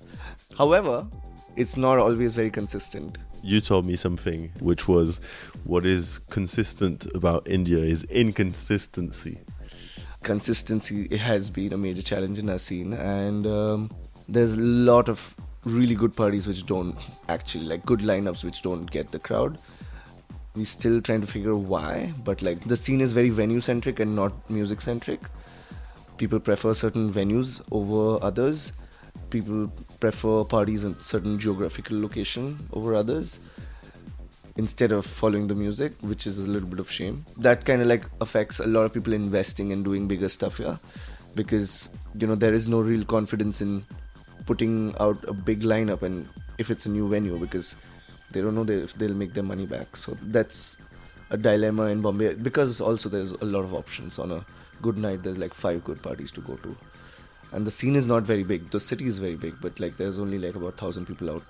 [0.55, 1.07] However,
[1.55, 3.17] it's not always very consistent.
[3.45, 5.19] You told me something which was
[5.65, 9.37] what is consistent about India is inconsistency.
[10.23, 13.91] Consistency has been a major challenge in our scene, and um,
[14.27, 16.97] there's a lot of really good parties which don't
[17.29, 19.59] actually like good lineups which don't get the crowd.
[20.55, 24.15] We're still trying to figure why, but like the scene is very venue centric and
[24.15, 25.19] not music centric.
[26.17, 28.73] People prefer certain venues over others.
[29.29, 29.71] People
[30.05, 33.39] prefer parties in certain geographical location over others
[34.55, 37.25] instead of following the music, which is a little bit of shame.
[37.37, 40.77] That kind of like affects a lot of people investing and doing bigger stuff here
[41.33, 41.89] because
[42.19, 43.83] you know there is no real confidence in
[44.45, 47.75] putting out a big lineup and if it's a new venue because
[48.31, 49.95] they don't know if they'll make their money back.
[49.95, 50.77] So that's
[51.31, 54.45] a dilemma in Bombay because also there's a lot of options on a
[54.83, 55.23] good night.
[55.23, 56.75] There's like five good parties to go to,
[57.51, 58.69] and the scene is not very big.
[58.71, 61.43] The city is very big, but like there's only like about thousand people out.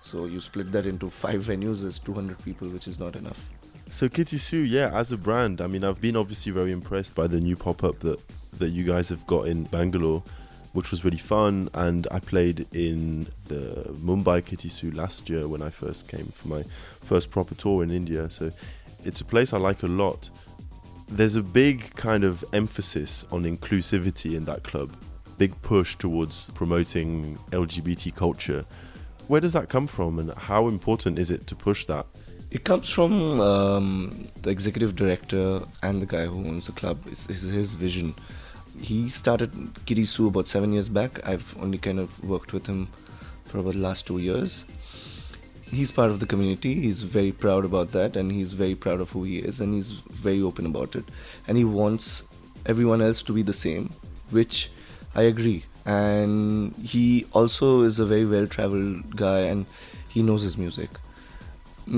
[0.00, 3.50] So you split that into five venues is 200 people, which is not enough.
[3.90, 7.26] So Kitty Su, yeah, as a brand, I mean, I've been obviously very impressed by
[7.26, 8.20] the new pop up that
[8.58, 10.22] that you guys have got in Bangalore,
[10.72, 11.68] which was really fun.
[11.74, 16.48] And I played in the Mumbai Kitty Su last year when I first came for
[16.48, 16.62] my
[17.04, 18.30] first proper tour in India.
[18.30, 18.50] So
[19.04, 20.30] it's a place I like a lot.
[21.08, 24.94] There's a big kind of emphasis on inclusivity in that club,
[25.38, 28.64] big push towards promoting LGBT culture.
[29.28, 32.06] Where does that come from, and how important is it to push that?
[32.50, 36.98] It comes from um, the executive director and the guy who owns the club.
[37.06, 38.14] It's, it's his vision.
[38.80, 39.52] He started
[39.84, 41.26] Kitty Su about seven years back.
[41.28, 42.88] I've only kind of worked with him
[43.44, 44.64] for about the last two years.
[45.70, 46.74] He's part of the community.
[46.74, 49.90] He's very proud about that, and he's very proud of who he is, and he's
[49.90, 51.04] very open about it.
[51.46, 52.22] And he wants
[52.64, 53.90] everyone else to be the same,
[54.30, 54.70] which
[55.18, 55.64] I agree.
[55.84, 59.66] And he also is a very well traveled guy, and
[60.08, 60.90] he knows his music.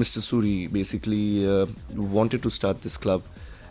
[0.02, 0.20] Mr.
[0.26, 3.22] Suri basically uh, wanted to start this club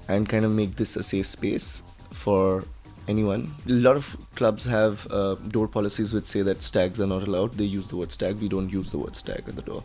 [0.08, 1.82] and kind of make this a safe space
[2.12, 2.64] for
[3.08, 3.56] anyone.
[3.68, 7.54] A lot of clubs have uh, door policies which say that stags are not allowed.
[7.54, 8.36] They use the word stag.
[8.42, 9.84] We don't use the word stag at the door.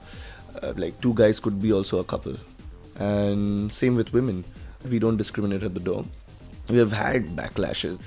[0.62, 2.36] Uh, like two guys could be also a couple,
[2.98, 4.44] and same with women.
[4.90, 6.04] We don't discriminate at the door.
[6.68, 8.02] We have had backlashes.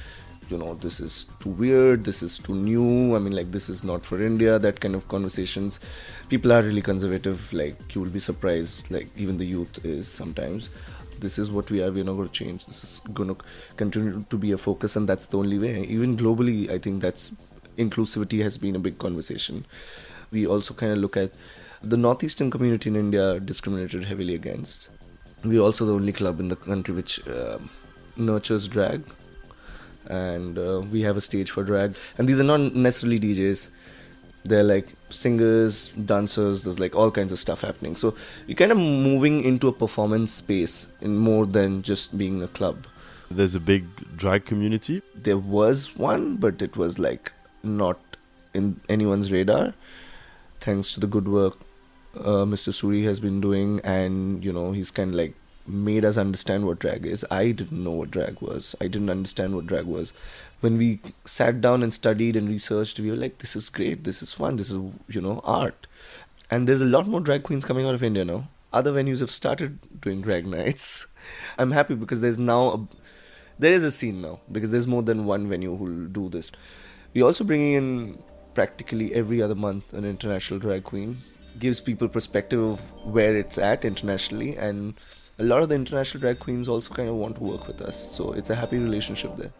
[0.49, 2.05] You know, this is too weird.
[2.05, 3.15] This is too new.
[3.15, 4.57] I mean, like this is not for India.
[4.57, 5.79] That kind of conversations.
[6.29, 7.51] People are really conservative.
[7.51, 8.89] Like you will be surprised.
[8.89, 10.69] Like even the youth is sometimes
[11.19, 13.37] this is what we are we're not going to change this is going to
[13.75, 17.31] continue to be a focus and that's the only way even globally i think that's
[17.77, 19.65] inclusivity has been a big conversation
[20.31, 21.31] we also kind of look at
[21.81, 24.89] the northeastern community in india discriminated heavily against
[25.43, 27.57] we're also the only club in the country which uh,
[28.15, 29.03] nurtures drag
[30.09, 31.95] and uh, we have a stage for drag.
[32.17, 33.69] And these are not necessarily djs
[34.45, 37.95] they're like singers dancers there's like all kinds of stuff happening.
[37.95, 38.15] So
[38.47, 42.87] you're kind of moving into a performance space in more than just being a club.
[43.29, 43.85] There's a big
[44.15, 45.01] drag community.
[45.15, 47.31] there was one but it was like
[47.61, 47.99] not
[48.53, 49.73] in anyone's radar.
[50.61, 51.57] Thanks to the good work
[52.19, 55.35] uh, mr suri has been doing and you know he's kind of like
[55.67, 57.25] made us understand what drag is.
[57.29, 58.75] I didn't know what drag was.
[58.79, 60.13] I didn't understand what drag was.
[60.59, 64.03] When we sat down and studied and researched we were like this is great.
[64.03, 64.55] This is fun.
[64.55, 65.87] This is you know art.
[66.49, 68.47] And there's a lot more drag queens coming out of india now.
[68.73, 71.07] Other venues have started doing drag nights.
[71.57, 72.87] I'm happy because there's now a,
[73.59, 76.51] there is a scene now because there's more than one venue who'll do this.
[77.13, 81.17] We're also bringing in practically every other month an international drag queen.
[81.59, 84.93] Gives people perspective of where it's at internationally and
[85.39, 88.15] a lot of the international drag queens also kind of want to work with us
[88.15, 89.51] so it's a happy relationship there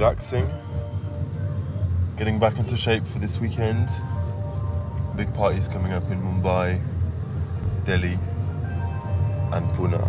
[0.00, 0.50] relaxing,
[2.16, 3.88] getting back into shape for this weekend.
[5.20, 6.80] Big parties coming up in Mumbai,
[7.84, 8.18] Delhi,
[9.52, 10.00] and Pune.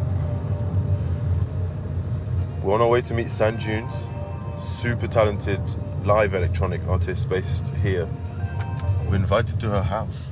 [2.64, 4.08] We're on our way to meet Sandunes,
[4.58, 5.60] super talented
[6.06, 8.08] live electronic artist based here.
[9.10, 10.31] We're invited to her house.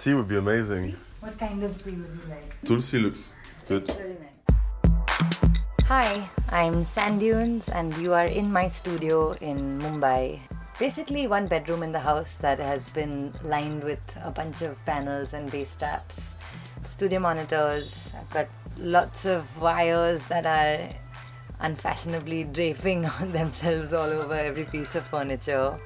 [0.00, 0.96] Tea would be amazing.
[1.20, 2.64] what kind of tea would you like?
[2.64, 3.36] Tulsi looks
[3.68, 3.84] good.
[5.84, 10.40] Hi, I'm Sandunes, and you are in my studio in Mumbai.
[10.78, 15.34] Basically, one bedroom in the house that has been lined with a bunch of panels
[15.34, 16.34] and bass traps,
[16.82, 18.10] studio monitors.
[18.18, 18.48] I've got
[18.78, 20.88] lots of wires that are
[21.60, 25.78] unfashionably draping on themselves all over every piece of furniture.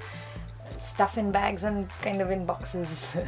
[0.79, 3.17] Stuff in bags and kind of in boxes.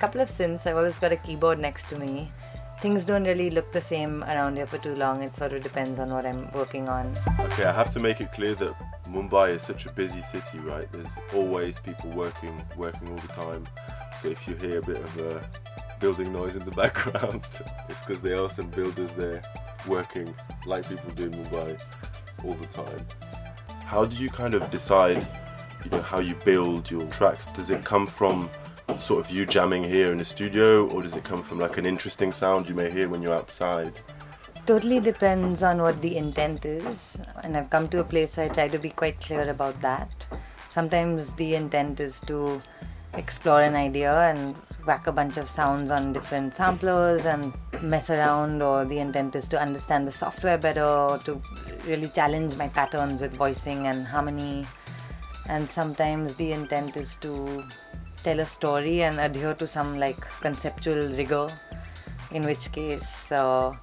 [0.00, 0.66] couple of synths.
[0.66, 2.32] I've always got a keyboard next to me.
[2.80, 5.22] Things don't really look the same around here for too long.
[5.22, 7.12] It sort of depends on what I'm working on.
[7.38, 8.72] Okay, I have to make it clear that
[9.06, 10.90] Mumbai is such a busy city, right?
[10.90, 13.68] There's always people working, working all the time.
[14.18, 15.46] So if you hear a bit of a
[16.00, 17.42] building noise in the background,
[17.90, 19.42] it's because there are some builders there
[19.86, 20.34] working
[20.64, 21.78] like people do in Mumbai
[22.42, 23.06] all the time.
[23.84, 25.28] How do you kind of decide,
[25.84, 27.44] you know, how you build your tracks?
[27.48, 28.48] Does it come from
[28.98, 31.86] sort of you jamming here in the studio, or does it come from like an
[31.86, 33.92] interesting sound you may hear when you're outside?
[34.66, 38.48] Totally depends on what the intent is, and I've come to a place where I
[38.48, 40.08] try to be quite clear about that.
[40.68, 42.60] Sometimes the intent is to
[43.14, 44.54] explore an idea and
[44.86, 49.48] whack a bunch of sounds on different samplers and mess around, or the intent is
[49.48, 51.40] to understand the software better, or to
[51.86, 54.66] really challenge my patterns with voicing and harmony.
[55.48, 57.64] And sometimes the intent is to
[58.22, 61.48] tell a story and adhere to some like conceptual rigor,
[62.32, 63.74] in which case, uh,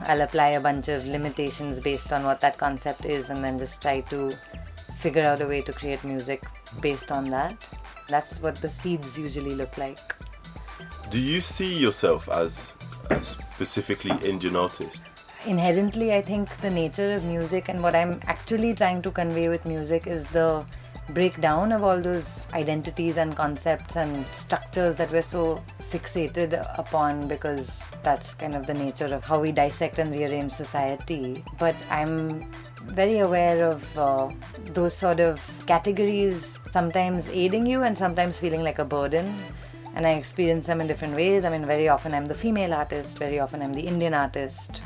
[0.00, 3.80] I'll apply a bunch of limitations based on what that concept is and then just
[3.80, 4.36] try to
[4.98, 6.42] figure out a way to create music
[6.80, 7.56] based on that.
[8.08, 10.14] That's what the seeds usually look like.
[11.10, 12.72] Do you see yourself as
[13.10, 15.04] a specifically Indian artist?
[15.46, 19.64] Inherently, I think the nature of music and what I'm actually trying to convey with
[19.64, 20.64] music is the
[21.10, 27.82] breakdown of all those identities and concepts and structures that we're so fixated upon because
[28.02, 31.44] that's kind of the nature of how we dissect and rearrange society.
[31.58, 32.50] But I'm
[32.86, 34.30] very aware of uh,
[34.66, 39.34] those sort of categories sometimes aiding you and sometimes feeling like a burden.
[39.94, 41.44] And I experience them in different ways.
[41.44, 44.82] I mean, very often I'm the female artist, very often I'm the Indian artist,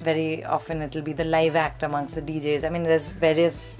[0.00, 2.64] very often it'll be the live act amongst the DJs.
[2.64, 3.78] I mean, there's various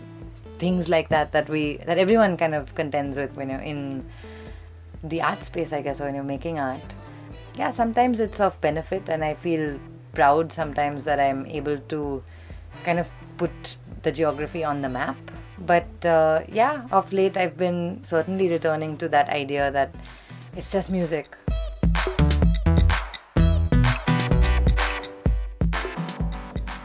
[0.59, 4.04] things like that that we that everyone kind of contends with when you're in
[5.02, 6.94] the art space, I guess, or when you're making art.
[7.57, 9.78] Yeah, sometimes it's of benefit, and I feel
[10.12, 12.22] proud sometimes that I'm able to
[12.84, 15.16] kind of put the geography on the map.
[15.59, 19.94] But uh, yeah, of late I've been certainly returning to that idea that
[20.54, 21.36] it's just music.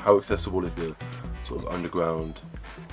[0.03, 0.95] How accessible is the
[1.51, 2.39] sort of underground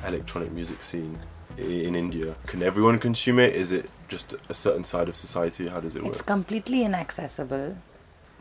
[0.04, 1.18] electronic music scene
[1.56, 2.34] in India?
[2.46, 3.54] Can everyone consume it?
[3.54, 5.68] Is it just a certain side of society?
[5.68, 6.12] How does it work?
[6.12, 7.76] It's completely inaccessible,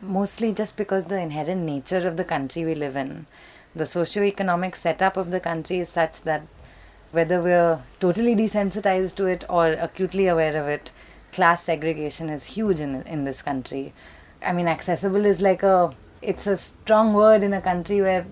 [0.02, 3.26] mostly just because the inherent nature of the country we live in.
[3.76, 6.42] The socio-economic setup of the country is such that
[7.12, 10.90] whether we're totally desensitized to it or acutely aware of it,
[11.32, 13.92] class segregation is huge in in this country.
[14.42, 15.92] I mean, accessible is like a
[16.22, 18.26] it's a strong word in a country where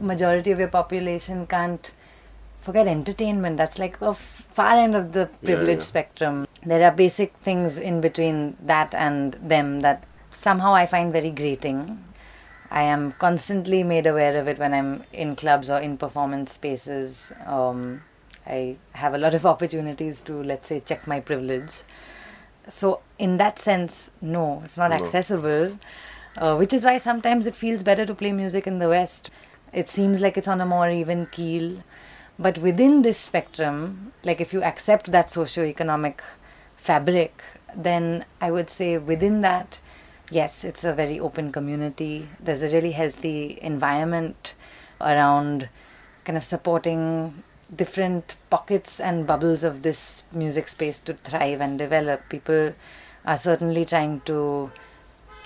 [0.00, 1.92] majority of your population can't
[2.60, 3.56] forget entertainment.
[3.56, 5.84] That's like a f- far end of the Yeah, privilege yeah.
[5.84, 6.46] spectrum.
[6.64, 12.04] There are basic things in between that and them that somehow I find very grating.
[12.70, 17.32] I am constantly made aware of it when I'm in clubs or in performance spaces.
[17.46, 18.02] Um,
[18.46, 21.82] I have a lot of opportunities to, let's say, check my privilege.
[22.66, 24.96] So, in that sense, no, it's not No.
[24.96, 25.78] accessible,
[26.38, 29.30] uh, which is why sometimes it feels better to play music in the West.
[29.72, 31.82] It seems like it's on a more even keel.
[32.38, 36.22] But within this spectrum, like if you accept that socio-economic
[36.76, 37.42] fabric,
[37.74, 39.80] then I would say within that,
[40.30, 42.28] yes, it's a very open community.
[42.38, 44.54] There's a really healthy environment
[45.00, 45.68] around
[46.24, 47.42] kind of supporting
[47.74, 52.28] different pockets and bubbles of this music space to thrive and develop.
[52.28, 52.74] People
[53.24, 54.70] are certainly trying to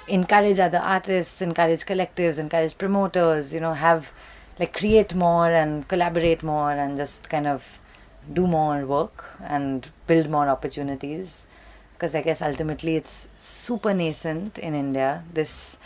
[0.08, 4.12] encourage other artists, encourage collectives, encourage promoters, you know, have
[4.58, 7.80] like create more and collaborate more and just kind of
[8.32, 11.46] do more work and build more opportunities.
[11.94, 15.24] Because I guess ultimately it's super nascent in India.
[15.32, 15.78] This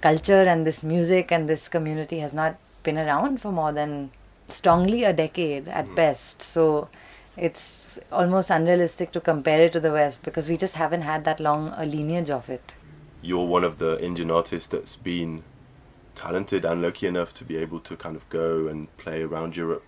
[0.00, 4.10] culture and this music and this community has not been around for more than
[4.48, 5.94] strongly a decade at hmm.
[5.94, 6.42] best.
[6.42, 6.88] So
[7.36, 11.40] it's almost unrealistic to compare it to the West because we just haven't had that
[11.40, 12.72] long a lineage of it.
[13.24, 15.44] You're one of the Indian artists that's been
[16.14, 19.82] talented and lucky enough to be able to kind of go and play around Europe.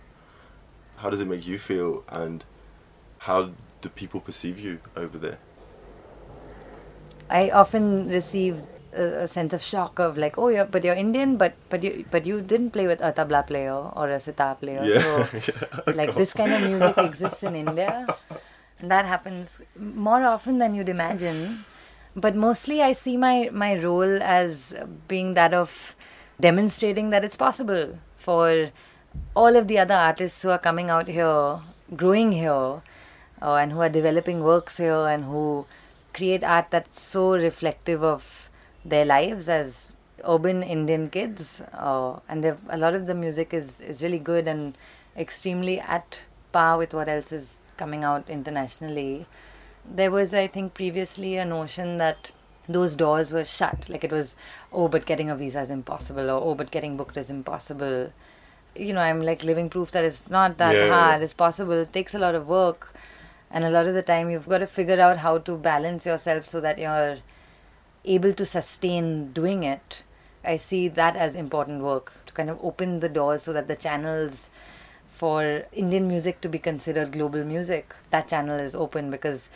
[0.97, 2.43] How does it make you feel, and
[3.19, 5.37] how do people perceive you over there?
[7.29, 8.63] I often receive
[8.93, 12.05] a, a sense of shock of like, oh yeah, but you're Indian, but but you
[12.09, 14.83] but you didn't play with a tabla player or a sitar player.
[14.83, 15.25] Yeah.
[15.27, 15.27] So
[15.87, 15.93] Yeah.
[15.93, 18.07] like this kind of music exists in India,
[18.79, 21.59] and that happens more often than you'd imagine.
[22.17, 24.73] But mostly, I see my my role as
[25.07, 25.95] being that of
[26.41, 28.71] demonstrating that it's possible for
[29.35, 31.59] all of the other artists who are coming out here,
[31.95, 32.81] growing here,
[33.41, 35.67] uh, and who are developing works here and who
[36.13, 38.49] create art that's so reflective of
[38.83, 39.93] their lives as
[40.27, 41.61] urban Indian kids.
[41.73, 44.75] Uh, and a lot of the music is, is really good and
[45.15, 49.27] extremely at par with what else is coming out internationally.
[49.89, 52.31] There was, I think, previously a notion that
[52.67, 53.87] those doors were shut.
[53.89, 54.35] Like it was,
[54.73, 58.11] oh, but getting a visa is impossible, or oh, but getting booked is impossible.
[58.75, 61.21] You know, I'm like living proof that it's not that Yeah, hard.
[61.23, 61.73] It's possible.
[61.73, 62.93] It takes a lot of work.
[63.49, 66.45] And a lot of the time, you've got to figure out how to balance yourself
[66.45, 67.17] so that you're
[68.05, 70.03] able to sustain doing it.
[70.43, 73.75] I see that as important work to kind of open the doors so that the
[73.75, 74.49] channels
[75.07, 79.49] for Indian music to be considered global music, that channel is open because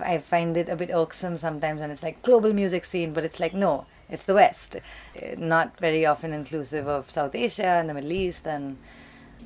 [0.00, 3.40] I find it a bit irksome sometimes when it's like global music scene, but it's
[3.40, 4.76] like, no, it's the West.
[5.16, 8.78] Eh, Not very often inclusive of South Asia and the Middle East, and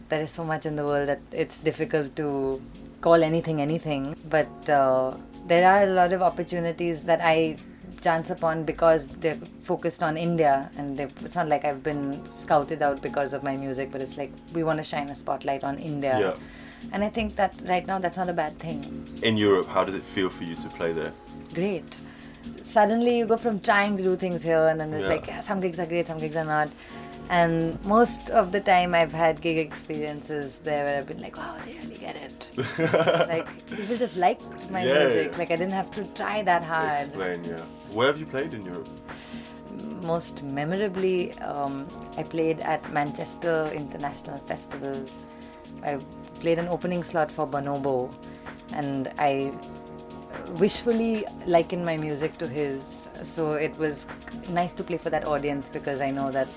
[0.08, 2.60] there is so much in the world that it's difficult to
[3.00, 4.16] call anything anything.
[4.28, 5.14] But uh,
[5.46, 7.56] there are a lot of opportunities that I
[8.00, 13.00] chance upon because they're focused on India, and it's not like I've been scouted out
[13.00, 16.18] because of my music, but it's like we want to shine a spotlight on India.
[16.18, 16.34] Yeah.
[16.92, 19.08] And I think that right now that's not a bad thing.
[19.22, 21.12] In Europe, how does it feel for you to play there?
[21.54, 21.96] Great.
[22.62, 25.10] Suddenly you go from trying to do things here, and then there's Yeah.
[25.10, 26.70] like yeah, some gigs are great, some gigs are not.
[27.30, 31.56] And most of the time, I've had gig experiences there where I've been like, wow,
[31.64, 32.48] they really get it.
[33.28, 35.38] like people just like my Yeah, music.
[35.38, 36.98] Like I didn't have to try that hard.
[36.98, 37.60] Explain, yeah.
[37.92, 38.88] Where have you played in Europe?
[40.02, 41.86] Most memorably, um,
[42.18, 44.96] I played at Manchester International Festival.
[45.84, 45.98] I
[46.42, 47.96] played an opening slot for Bonobo,
[48.72, 49.52] and I
[50.62, 53.08] wishfully likened my music to his.
[53.22, 54.06] So it was
[54.50, 56.48] nice to play for that audience because I know that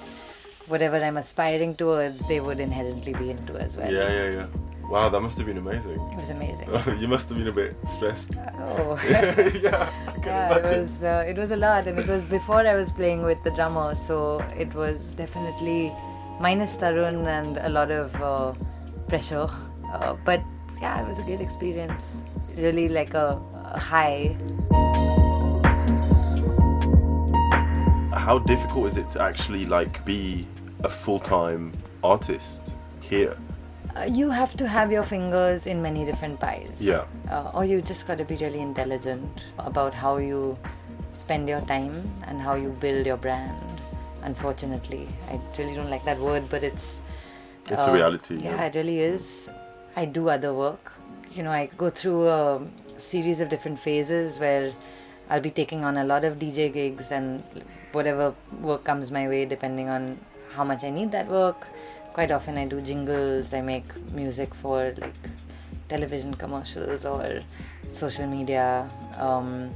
[0.68, 3.92] whatever I'm aspiring towards, they would inherently be into as well.
[3.92, 4.48] Yeah, yeah, yeah.
[4.90, 6.00] Wow, that must have been amazing.
[6.14, 6.70] It was amazing.
[7.00, 8.36] you must have been a bit stressed.
[8.60, 9.00] Oh.
[9.10, 9.90] yeah,
[10.24, 13.24] yeah, it was uh, it was a lot, and it was before I was playing
[13.24, 15.94] with the drummer, so it was definitely
[16.40, 18.54] minus Tarun and a lot of uh,
[19.08, 19.48] pressure.
[19.96, 20.42] Uh, but
[20.82, 22.22] yeah, it was a great experience.
[22.58, 24.36] Really like a, a high.
[28.14, 30.46] How difficult is it to actually like be
[30.84, 31.72] a full-time
[32.04, 33.38] artist here?
[33.96, 36.80] Uh, you have to have your fingers in many different pies.
[36.82, 37.06] Yeah.
[37.30, 40.58] Uh, or you just got to be really intelligent about how you
[41.14, 43.82] spend your time and how you build your brand.
[44.24, 47.02] Unfortunately, I really don't like that word, but it's.
[47.70, 48.66] It's a reality, Yeah, yeah.
[48.66, 49.50] it really is.
[49.96, 50.94] I do other work.
[51.32, 52.62] You know, I go through a
[52.98, 54.74] series of different phases where
[55.30, 57.44] I'll be taking on a lot of DJ gigs and
[57.92, 60.18] whatever work comes my way, depending on
[60.52, 61.68] how much I need that work.
[62.14, 65.14] Quite often, I do jingles, I make music for like
[65.90, 67.42] television commercials or
[67.92, 68.90] social media.
[69.18, 69.72] Um,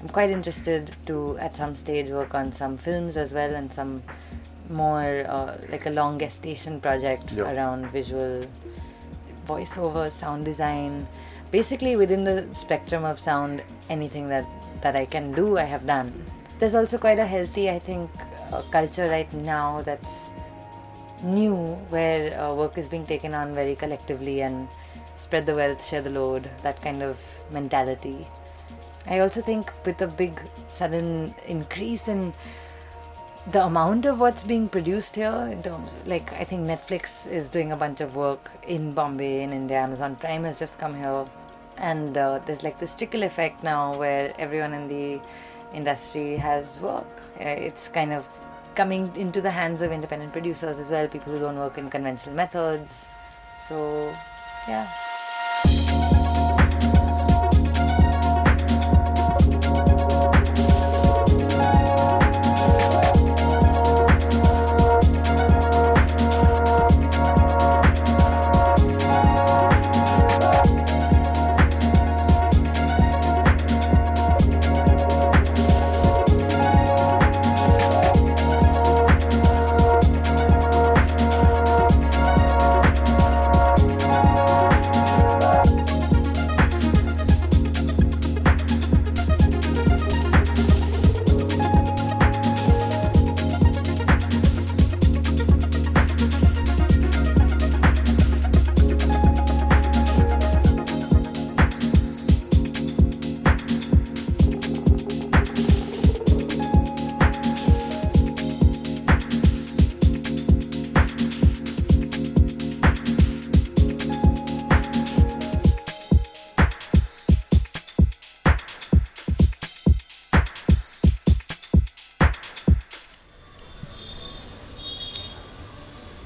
[0.00, 4.02] I'm quite interested to, at some stage, work on some films as well and some
[4.70, 7.46] more uh, like a long gestation project Yep.
[7.46, 8.46] around visual
[9.46, 11.06] voiceover, sound design.
[11.50, 14.46] Basically, within the spectrum of sound, anything that,
[14.80, 16.12] that I can do, I have done.
[16.58, 18.10] There's also quite a healthy, I think,
[18.52, 20.30] uh, culture right now that's
[21.22, 21.56] new,
[21.90, 24.68] where uh, work is being taken on very collectively and
[25.16, 27.18] spread the wealth, share the load, that kind of
[27.50, 28.26] mentality.
[29.06, 30.40] I also think with a big
[30.70, 32.32] sudden increase in
[33.52, 37.50] the amount of what's being produced here in terms of, like I think Netflix is
[37.50, 41.26] doing a bunch of work in Bombay in India Amazon Prime has just come here.
[41.76, 45.20] And uh, there's like this trickle effect now where everyone in the
[45.74, 47.06] industry has work.
[47.38, 48.28] Uh, it's kind of
[48.74, 52.34] coming into the hands of independent producers as well people who don't work in conventional
[52.34, 53.10] methods.
[53.52, 54.14] So
[54.66, 55.13] yeah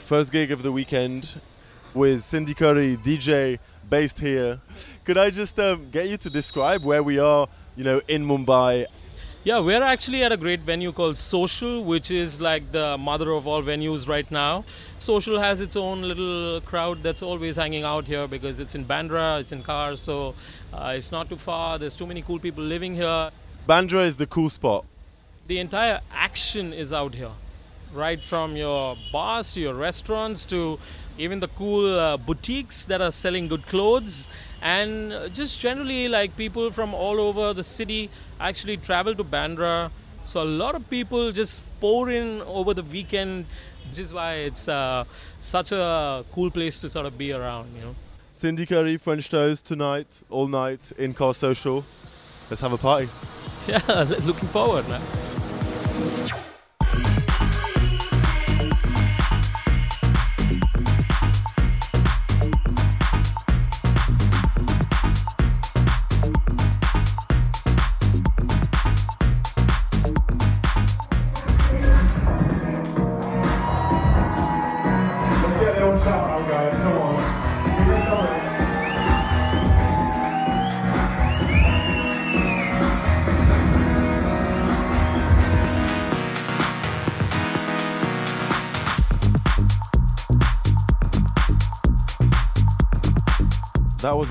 [0.08, 1.38] First gig of the weekend
[1.92, 3.58] with Cindy Curry, DJ,
[3.90, 4.58] based here.
[5.04, 7.46] Could I just um, get you to describe where we are,
[7.76, 8.86] you know, in Mumbai?
[9.44, 13.46] Yeah, we're actually at a great venue called Social, which is like the mother of
[13.46, 14.64] all venues right now.
[14.96, 19.40] Social has its own little crowd that's always hanging out here because it's in Bandra,
[19.40, 20.34] it's in cars, so
[20.72, 21.78] uh, it's not too far.
[21.78, 23.28] There's too many cool people living here.
[23.68, 24.86] Bandra is the cool spot.
[25.48, 27.32] The entire action is out here,
[27.92, 30.78] right from your bars your restaurants to
[31.18, 34.28] even the cool uh, boutiques that are selling good clothes
[34.62, 38.10] and uh, just generally like people from all over the city
[38.40, 39.90] actually travel to Bandra.
[40.22, 43.46] So a lot of people just pour in over the weekend,
[43.88, 45.04] which is why it's uh,
[45.38, 47.94] such a cool place to sort of be around, you know.
[48.32, 51.84] Cindy Curry, French Toast tonight, all night in Khar Social.
[52.50, 53.08] Let's have a party.
[53.68, 53.82] Yeah,
[54.24, 55.02] looking forward, man.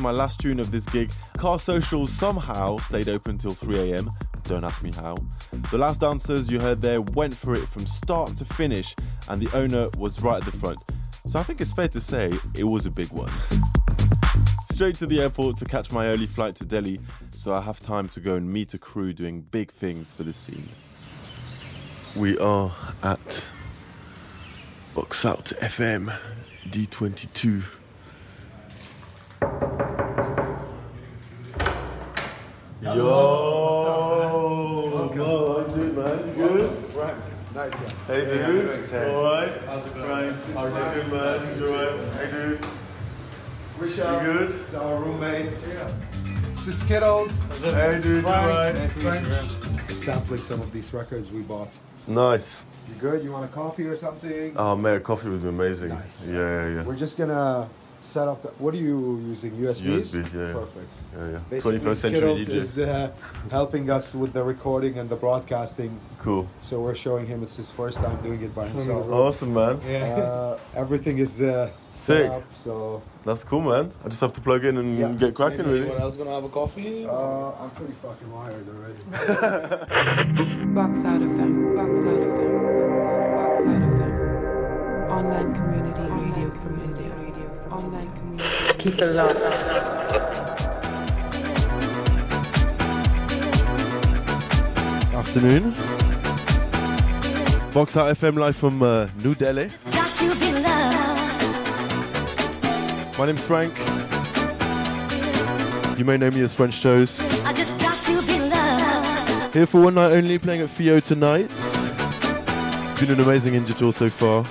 [0.08, 1.12] My last tune of this gig.
[1.38, 4.10] Khar Social somehow stayed open till 3 am.
[4.44, 5.18] Don't ask me how.
[5.70, 8.96] The last dancers you heard there went for it from start to finish,
[9.28, 10.82] and the owner was right at the front.
[11.26, 13.30] So I think it's fair to say it was a big one.
[14.72, 17.02] Straight to the airport to catch my early flight to Delhi,
[17.32, 20.32] so I have time to go and meet a crew doing big things for the
[20.32, 20.70] scene.
[22.16, 23.46] We are at
[24.96, 26.18] Box Out FM
[26.70, 27.77] D22.
[32.98, 33.04] Yo,
[35.16, 36.18] go on, dude, man.
[36.36, 36.86] Good.
[36.88, 37.18] Frank,
[37.54, 37.92] nice one.
[38.08, 39.14] Hey, Hey, how's it going, dude.
[39.14, 39.52] All right.
[39.68, 40.34] How's it going?
[40.34, 41.60] Frank, how you doing, man?
[41.60, 42.14] You all right?
[42.16, 42.66] Hey, dude.
[43.78, 44.50] Risha, You good?
[44.62, 45.52] It's our roommate.
[46.56, 47.34] This is Skittles.
[47.64, 48.90] Hey, dude, Frank, alright?
[48.90, 49.28] French.
[49.92, 51.70] Sampling some of these records we bought.
[52.08, 52.64] Nice.
[52.90, 53.24] You good?
[53.24, 54.54] You want a coffee or something?
[54.58, 55.90] Oh, man, coffee would be amazing.
[55.90, 56.28] Nice.
[56.30, 56.84] Yeah, yeah, yeah.
[56.84, 57.70] We're just gonna
[58.02, 58.42] set up.
[58.42, 59.52] The, what are you using?
[59.52, 59.82] USBs.
[59.82, 60.54] USBs, yeah, yeah.
[60.54, 60.90] Perfect.
[61.16, 61.40] Yeah, yeah.
[61.50, 62.54] Basically, 21st century Skittles DJ.
[62.56, 63.12] is uh,
[63.52, 66.00] helping us with the recording and the broadcasting.
[66.20, 66.48] Cool.
[66.62, 69.10] So we're showing him it's his first time doing it by himself.
[69.12, 69.76] Awesome, man.
[69.78, 72.28] Uh, everything is uh, Sick.
[72.28, 73.92] set up, so That's cool, man.
[74.04, 75.12] I just have to plug in and Yeah.
[75.14, 75.82] get cracking, Maybe really.
[75.88, 77.06] anyone else gonna have a coffee?
[77.08, 79.02] Uh, I'm pretty fucking wired already.
[80.78, 81.76] Box out FM.
[81.76, 82.54] Box out FM.
[82.78, 84.14] Box out, box out FM.
[85.10, 86.47] Online community radio
[88.80, 89.38] Keep it locked.
[95.16, 95.72] Afternoon.
[97.74, 99.70] Box Out FM live from uh, New Delhi.
[103.18, 103.76] My name's Frank.
[105.98, 107.22] You may know me as French Toast.
[109.54, 111.50] Here for one night only, playing at Fio tonight.
[111.50, 114.46] It's been an amazing India tour so far.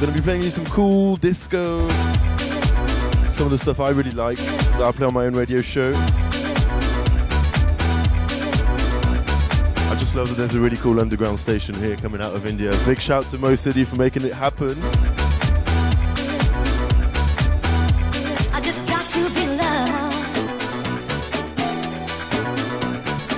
[0.00, 1.88] Gonna be playing you some cool disco,
[3.24, 5.92] some of the stuff I really like that I play on my own radio show.
[9.90, 12.70] I just love that there's a really cool underground station here coming out of India.
[12.86, 14.78] Big shout to Mo City for making it happen.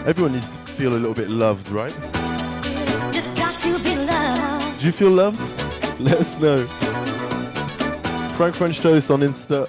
[0.07, 1.95] Everyone needs to feel a little bit loved, right?
[4.79, 5.50] Do you feel loved?
[6.01, 6.57] Let us know.
[8.37, 9.69] Frank French Toast on Insta.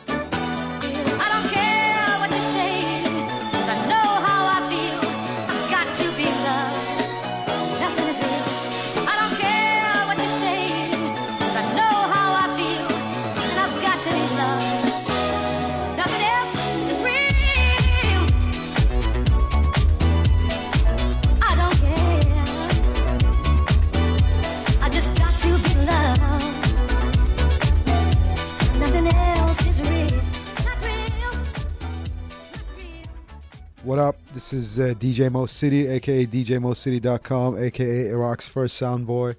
[34.52, 39.36] This is uh, DJ Mo City, aka DJMoCity.com, aka Iraq's first sound boy,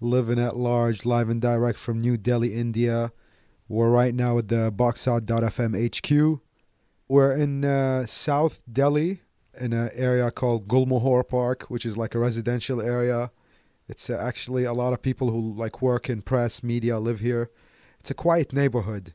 [0.00, 3.10] living at large, live and direct from New Delhi, India.
[3.66, 6.40] We're right now at the Boxout.fm HQ.
[7.08, 9.22] We're in uh, South Delhi,
[9.60, 13.32] in an area called Gulmohar Park, which is like a residential area.
[13.88, 17.50] It's uh, actually a lot of people who like work in press, media live here.
[17.98, 19.14] It's a quiet neighborhood.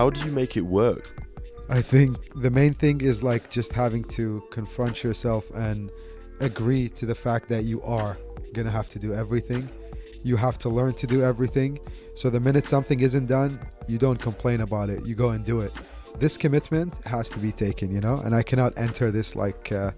[0.00, 1.14] How do you make it work?
[1.68, 5.90] I think the main thing is like just having to confront yourself and
[6.40, 8.16] agree to the fact that you are
[8.54, 9.68] gonna have to do everything.
[10.24, 11.78] You have to learn to do everything.
[12.14, 15.04] So the minute something isn't done, you don't complain about it.
[15.04, 15.74] You go and do it.
[16.18, 19.90] This commitment has to be taken, you know, and I cannot enter this like uh,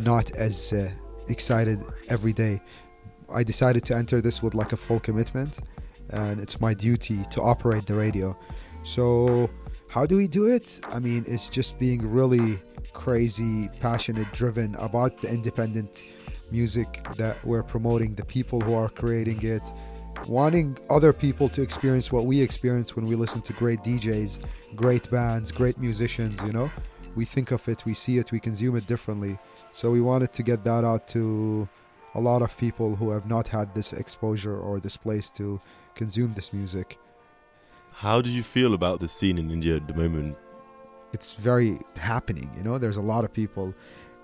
[0.00, 0.90] not as uh,
[1.28, 1.78] excited
[2.08, 2.62] every day.
[3.28, 5.58] I decided to enter this with like a full commitment,
[6.08, 8.34] and it's my duty to operate the radio.
[8.84, 9.48] So,
[9.88, 10.80] how do we do it?
[10.88, 12.58] I mean, it's just being really
[12.92, 16.04] crazy, passionate, driven about the independent
[16.50, 19.62] music that we're promoting, the people who are creating it,
[20.26, 25.10] wanting other people to experience what we experience when we listen to great DJs, great
[25.10, 26.70] bands, great musicians, you know?
[27.14, 29.38] We think of it, we see it, we consume it differently.
[29.72, 31.68] So, we wanted to get that out to
[32.14, 35.60] a lot of people who have not had this exposure or this place to
[35.94, 36.98] consume this music.
[38.02, 40.36] How do you feel about the scene in India at the moment?
[41.12, 42.76] It's very happening, you know.
[42.76, 43.72] There's a lot of people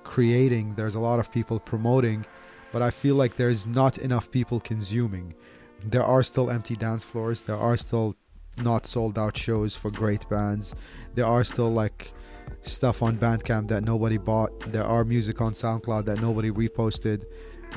[0.03, 2.27] creating, there's a lot of people promoting,
[2.73, 5.33] but I feel like there's not enough people consuming.
[5.85, 8.17] There are still empty dance floors, there are still
[8.57, 10.75] not sold out shows for great bands.
[11.15, 12.13] There are still like
[12.63, 14.73] stuff on Bandcamp that nobody bought.
[14.73, 17.27] There are music on SoundCloud that nobody reposted.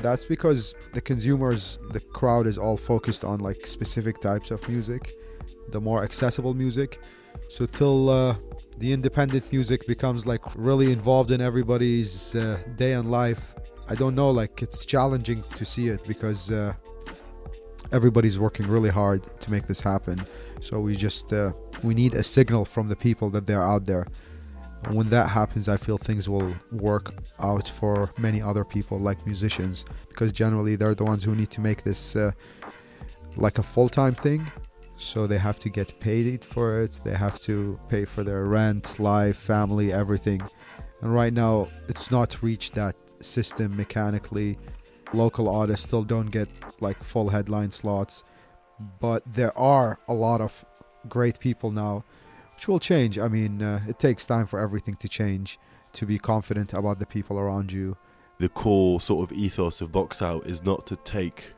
[0.00, 5.12] That's because the consumers, the crowd is all focused on like specific types of music,
[5.68, 7.00] the more accessible music.
[7.48, 8.36] So till uh,
[8.78, 13.54] the independent music becomes like really involved in everybody's uh, day and life,
[13.88, 14.30] I don't know.
[14.30, 16.74] Like it's challenging to see it because uh,
[17.92, 20.24] everybody's working really hard to make this happen.
[20.60, 21.52] So we just uh,
[21.82, 24.06] we need a signal from the people that they're out there.
[24.90, 29.84] When that happens, I feel things will work out for many other people, like musicians,
[30.08, 32.32] because generally they're the ones who need to make this uh,
[33.36, 34.50] like a full time thing.
[35.02, 37.00] So they have to get paid for it.
[37.04, 40.40] They have to pay for their rent, life, family, everything.
[41.00, 44.58] And right now, it's not reached that system mechanically.
[45.12, 46.48] Local artists still don't get
[46.80, 48.24] like full headline slots,
[49.00, 50.64] but there are a lot of
[51.08, 52.04] great people now,
[52.54, 53.18] which will change.
[53.18, 55.58] I mean, uh, it takes time for everything to change.
[55.94, 57.98] To be confident about the people around you.
[58.38, 61.52] The core sort of ethos of Box Out is not to take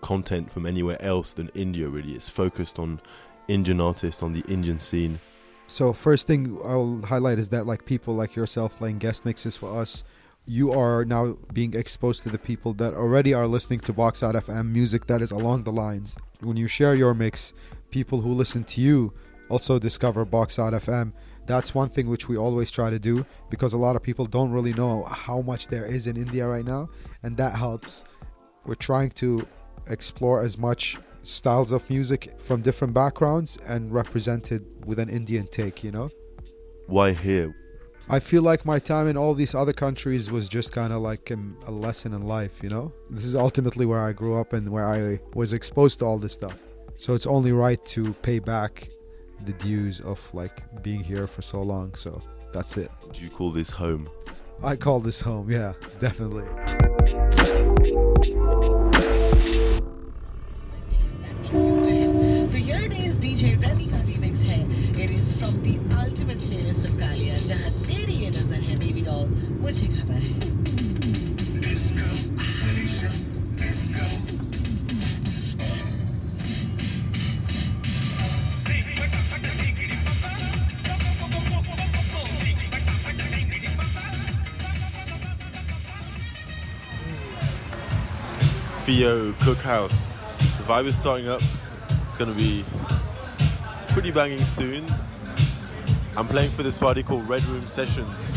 [0.00, 1.88] content from anywhere else than India.
[1.88, 3.00] Really, it's focused on
[3.48, 5.18] Indian artists, on the Indian scene.
[5.66, 9.78] So first thing I'll highlight is that like people like yourself playing guest mixes for
[9.80, 10.02] us,
[10.46, 14.34] you are now being exposed to the people that already are listening to Box Out
[14.34, 16.16] FM music that is along the lines.
[16.40, 17.52] When you share your mix,
[17.90, 19.12] people who listen to you
[19.50, 21.12] also discover Box Out FM.
[21.44, 24.50] That's one thing which we always try to do because a lot of people don't
[24.50, 26.88] really know how much there is in India right now,
[27.22, 28.04] and that helps.
[28.64, 29.46] We're trying to
[29.88, 35.84] explore as much styles of music from different backgrounds and represented with an Indian take,
[35.84, 36.10] you know?
[36.86, 37.54] Why here?
[38.10, 41.30] I feel like my time in all these other countries was just kind of like
[41.30, 42.92] a lesson in life, you know?
[43.10, 46.32] This is ultimately where I grew up and where I was exposed to all this
[46.32, 46.62] stuff.
[46.96, 48.88] So it's only right to pay back
[49.44, 51.94] the dues of like being here for so long.
[51.94, 52.20] So
[52.52, 52.90] that's it.
[53.12, 54.08] Do you call this home?
[54.62, 56.46] I call this home, yeah, definitely.
[88.88, 90.14] Fio Cookhouse.
[90.56, 91.42] The vibe is starting up.
[92.06, 92.64] It's to be
[93.88, 94.90] pretty banging soon.
[96.16, 98.34] I'm playing for this party called Red Room Sessions.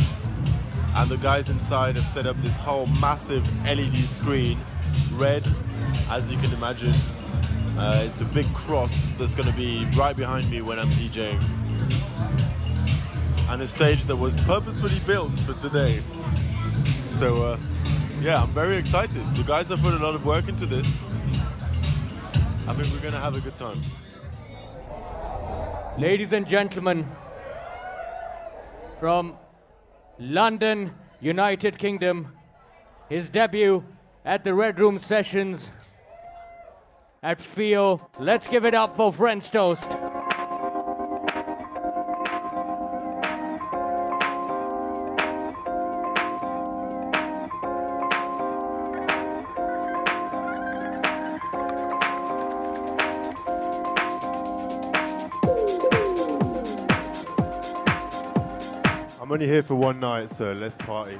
[0.94, 4.60] And the guys inside have set up this whole massive LED screen,
[5.14, 5.48] red,
[6.10, 6.96] as you can imagine.
[7.78, 11.42] Uh, it's a big cross that's going to be right behind me when I'm DJing.
[13.48, 16.02] And a stage that was purposefully built for today.
[17.06, 17.58] So, uh,
[18.22, 19.24] yeah, I'm very excited.
[19.36, 20.86] The guys have put a lot of work into this.
[22.68, 23.82] I think we're going to have a good time.
[25.98, 27.10] Ladies and gentlemen,
[29.00, 29.38] from
[30.20, 32.32] London, United Kingdom,
[33.10, 33.84] his debut
[34.24, 35.72] at the Red Room Sessions
[37.24, 38.08] at FIO.
[38.20, 39.90] Let's give it up for French Toast.
[59.52, 61.18] Here for one night, so let's party.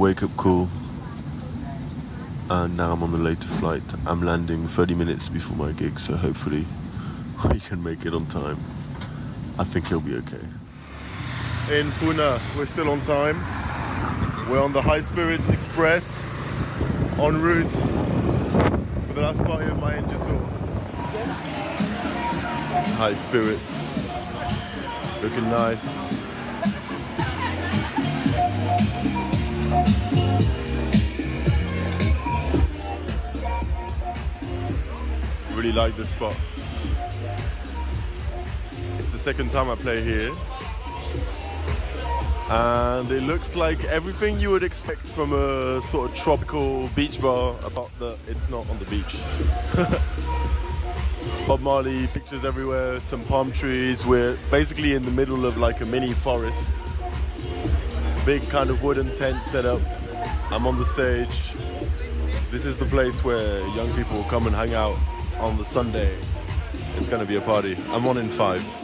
[0.00, 0.66] Wake up call.
[2.48, 3.82] And now I'm on the later flight.
[4.06, 6.66] I'm landing 30 minutes before my gig, so hopefully
[7.50, 8.58] we can make it on time.
[9.58, 10.40] I think he'll be okay.
[11.70, 13.36] In Pune, we're still on time.
[14.50, 16.18] We're on the High Spirits Express
[17.18, 20.40] en route for the last party of my India tour.
[22.96, 24.10] high spirits,
[25.22, 26.09] looking nice.
[35.70, 36.34] Really like this spot.
[38.98, 40.32] It's the second time I play here.
[42.48, 47.54] And it looks like everything you would expect from a sort of tropical beach bar,
[47.64, 49.16] about that it's not on the beach.
[51.46, 54.04] Bob Marley pictures everywhere, some palm trees.
[54.04, 56.72] We're basically in the middle of like a mini forest.
[58.26, 59.80] Big kind of wooden tent set up.
[60.50, 61.52] I'm on the stage.
[62.50, 64.98] This is the place where young people come and hang out
[65.40, 66.16] on the Sunday.
[66.96, 67.76] It's gonna be a party.
[67.88, 68.79] I'm one in five.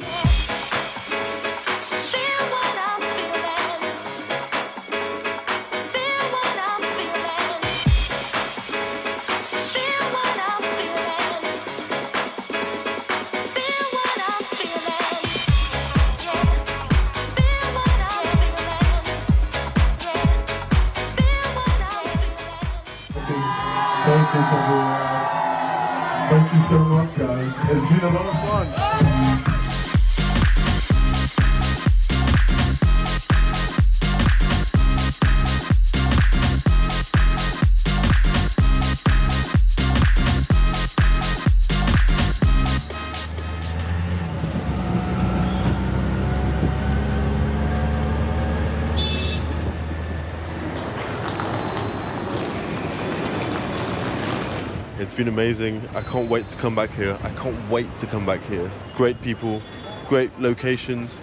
[55.17, 55.81] Been amazing.
[55.95, 57.17] I can't wait to come back here.
[57.23, 58.71] I can't wait to come back here.
[58.97, 59.63] Great people,
[60.09, 61.23] great locations.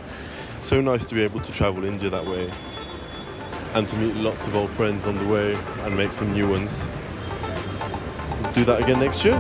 [0.58, 2.52] So nice to be able to travel India that way
[3.76, 6.88] and to meet lots of old friends on the way and make some new ones.
[8.54, 9.40] Do that again next year.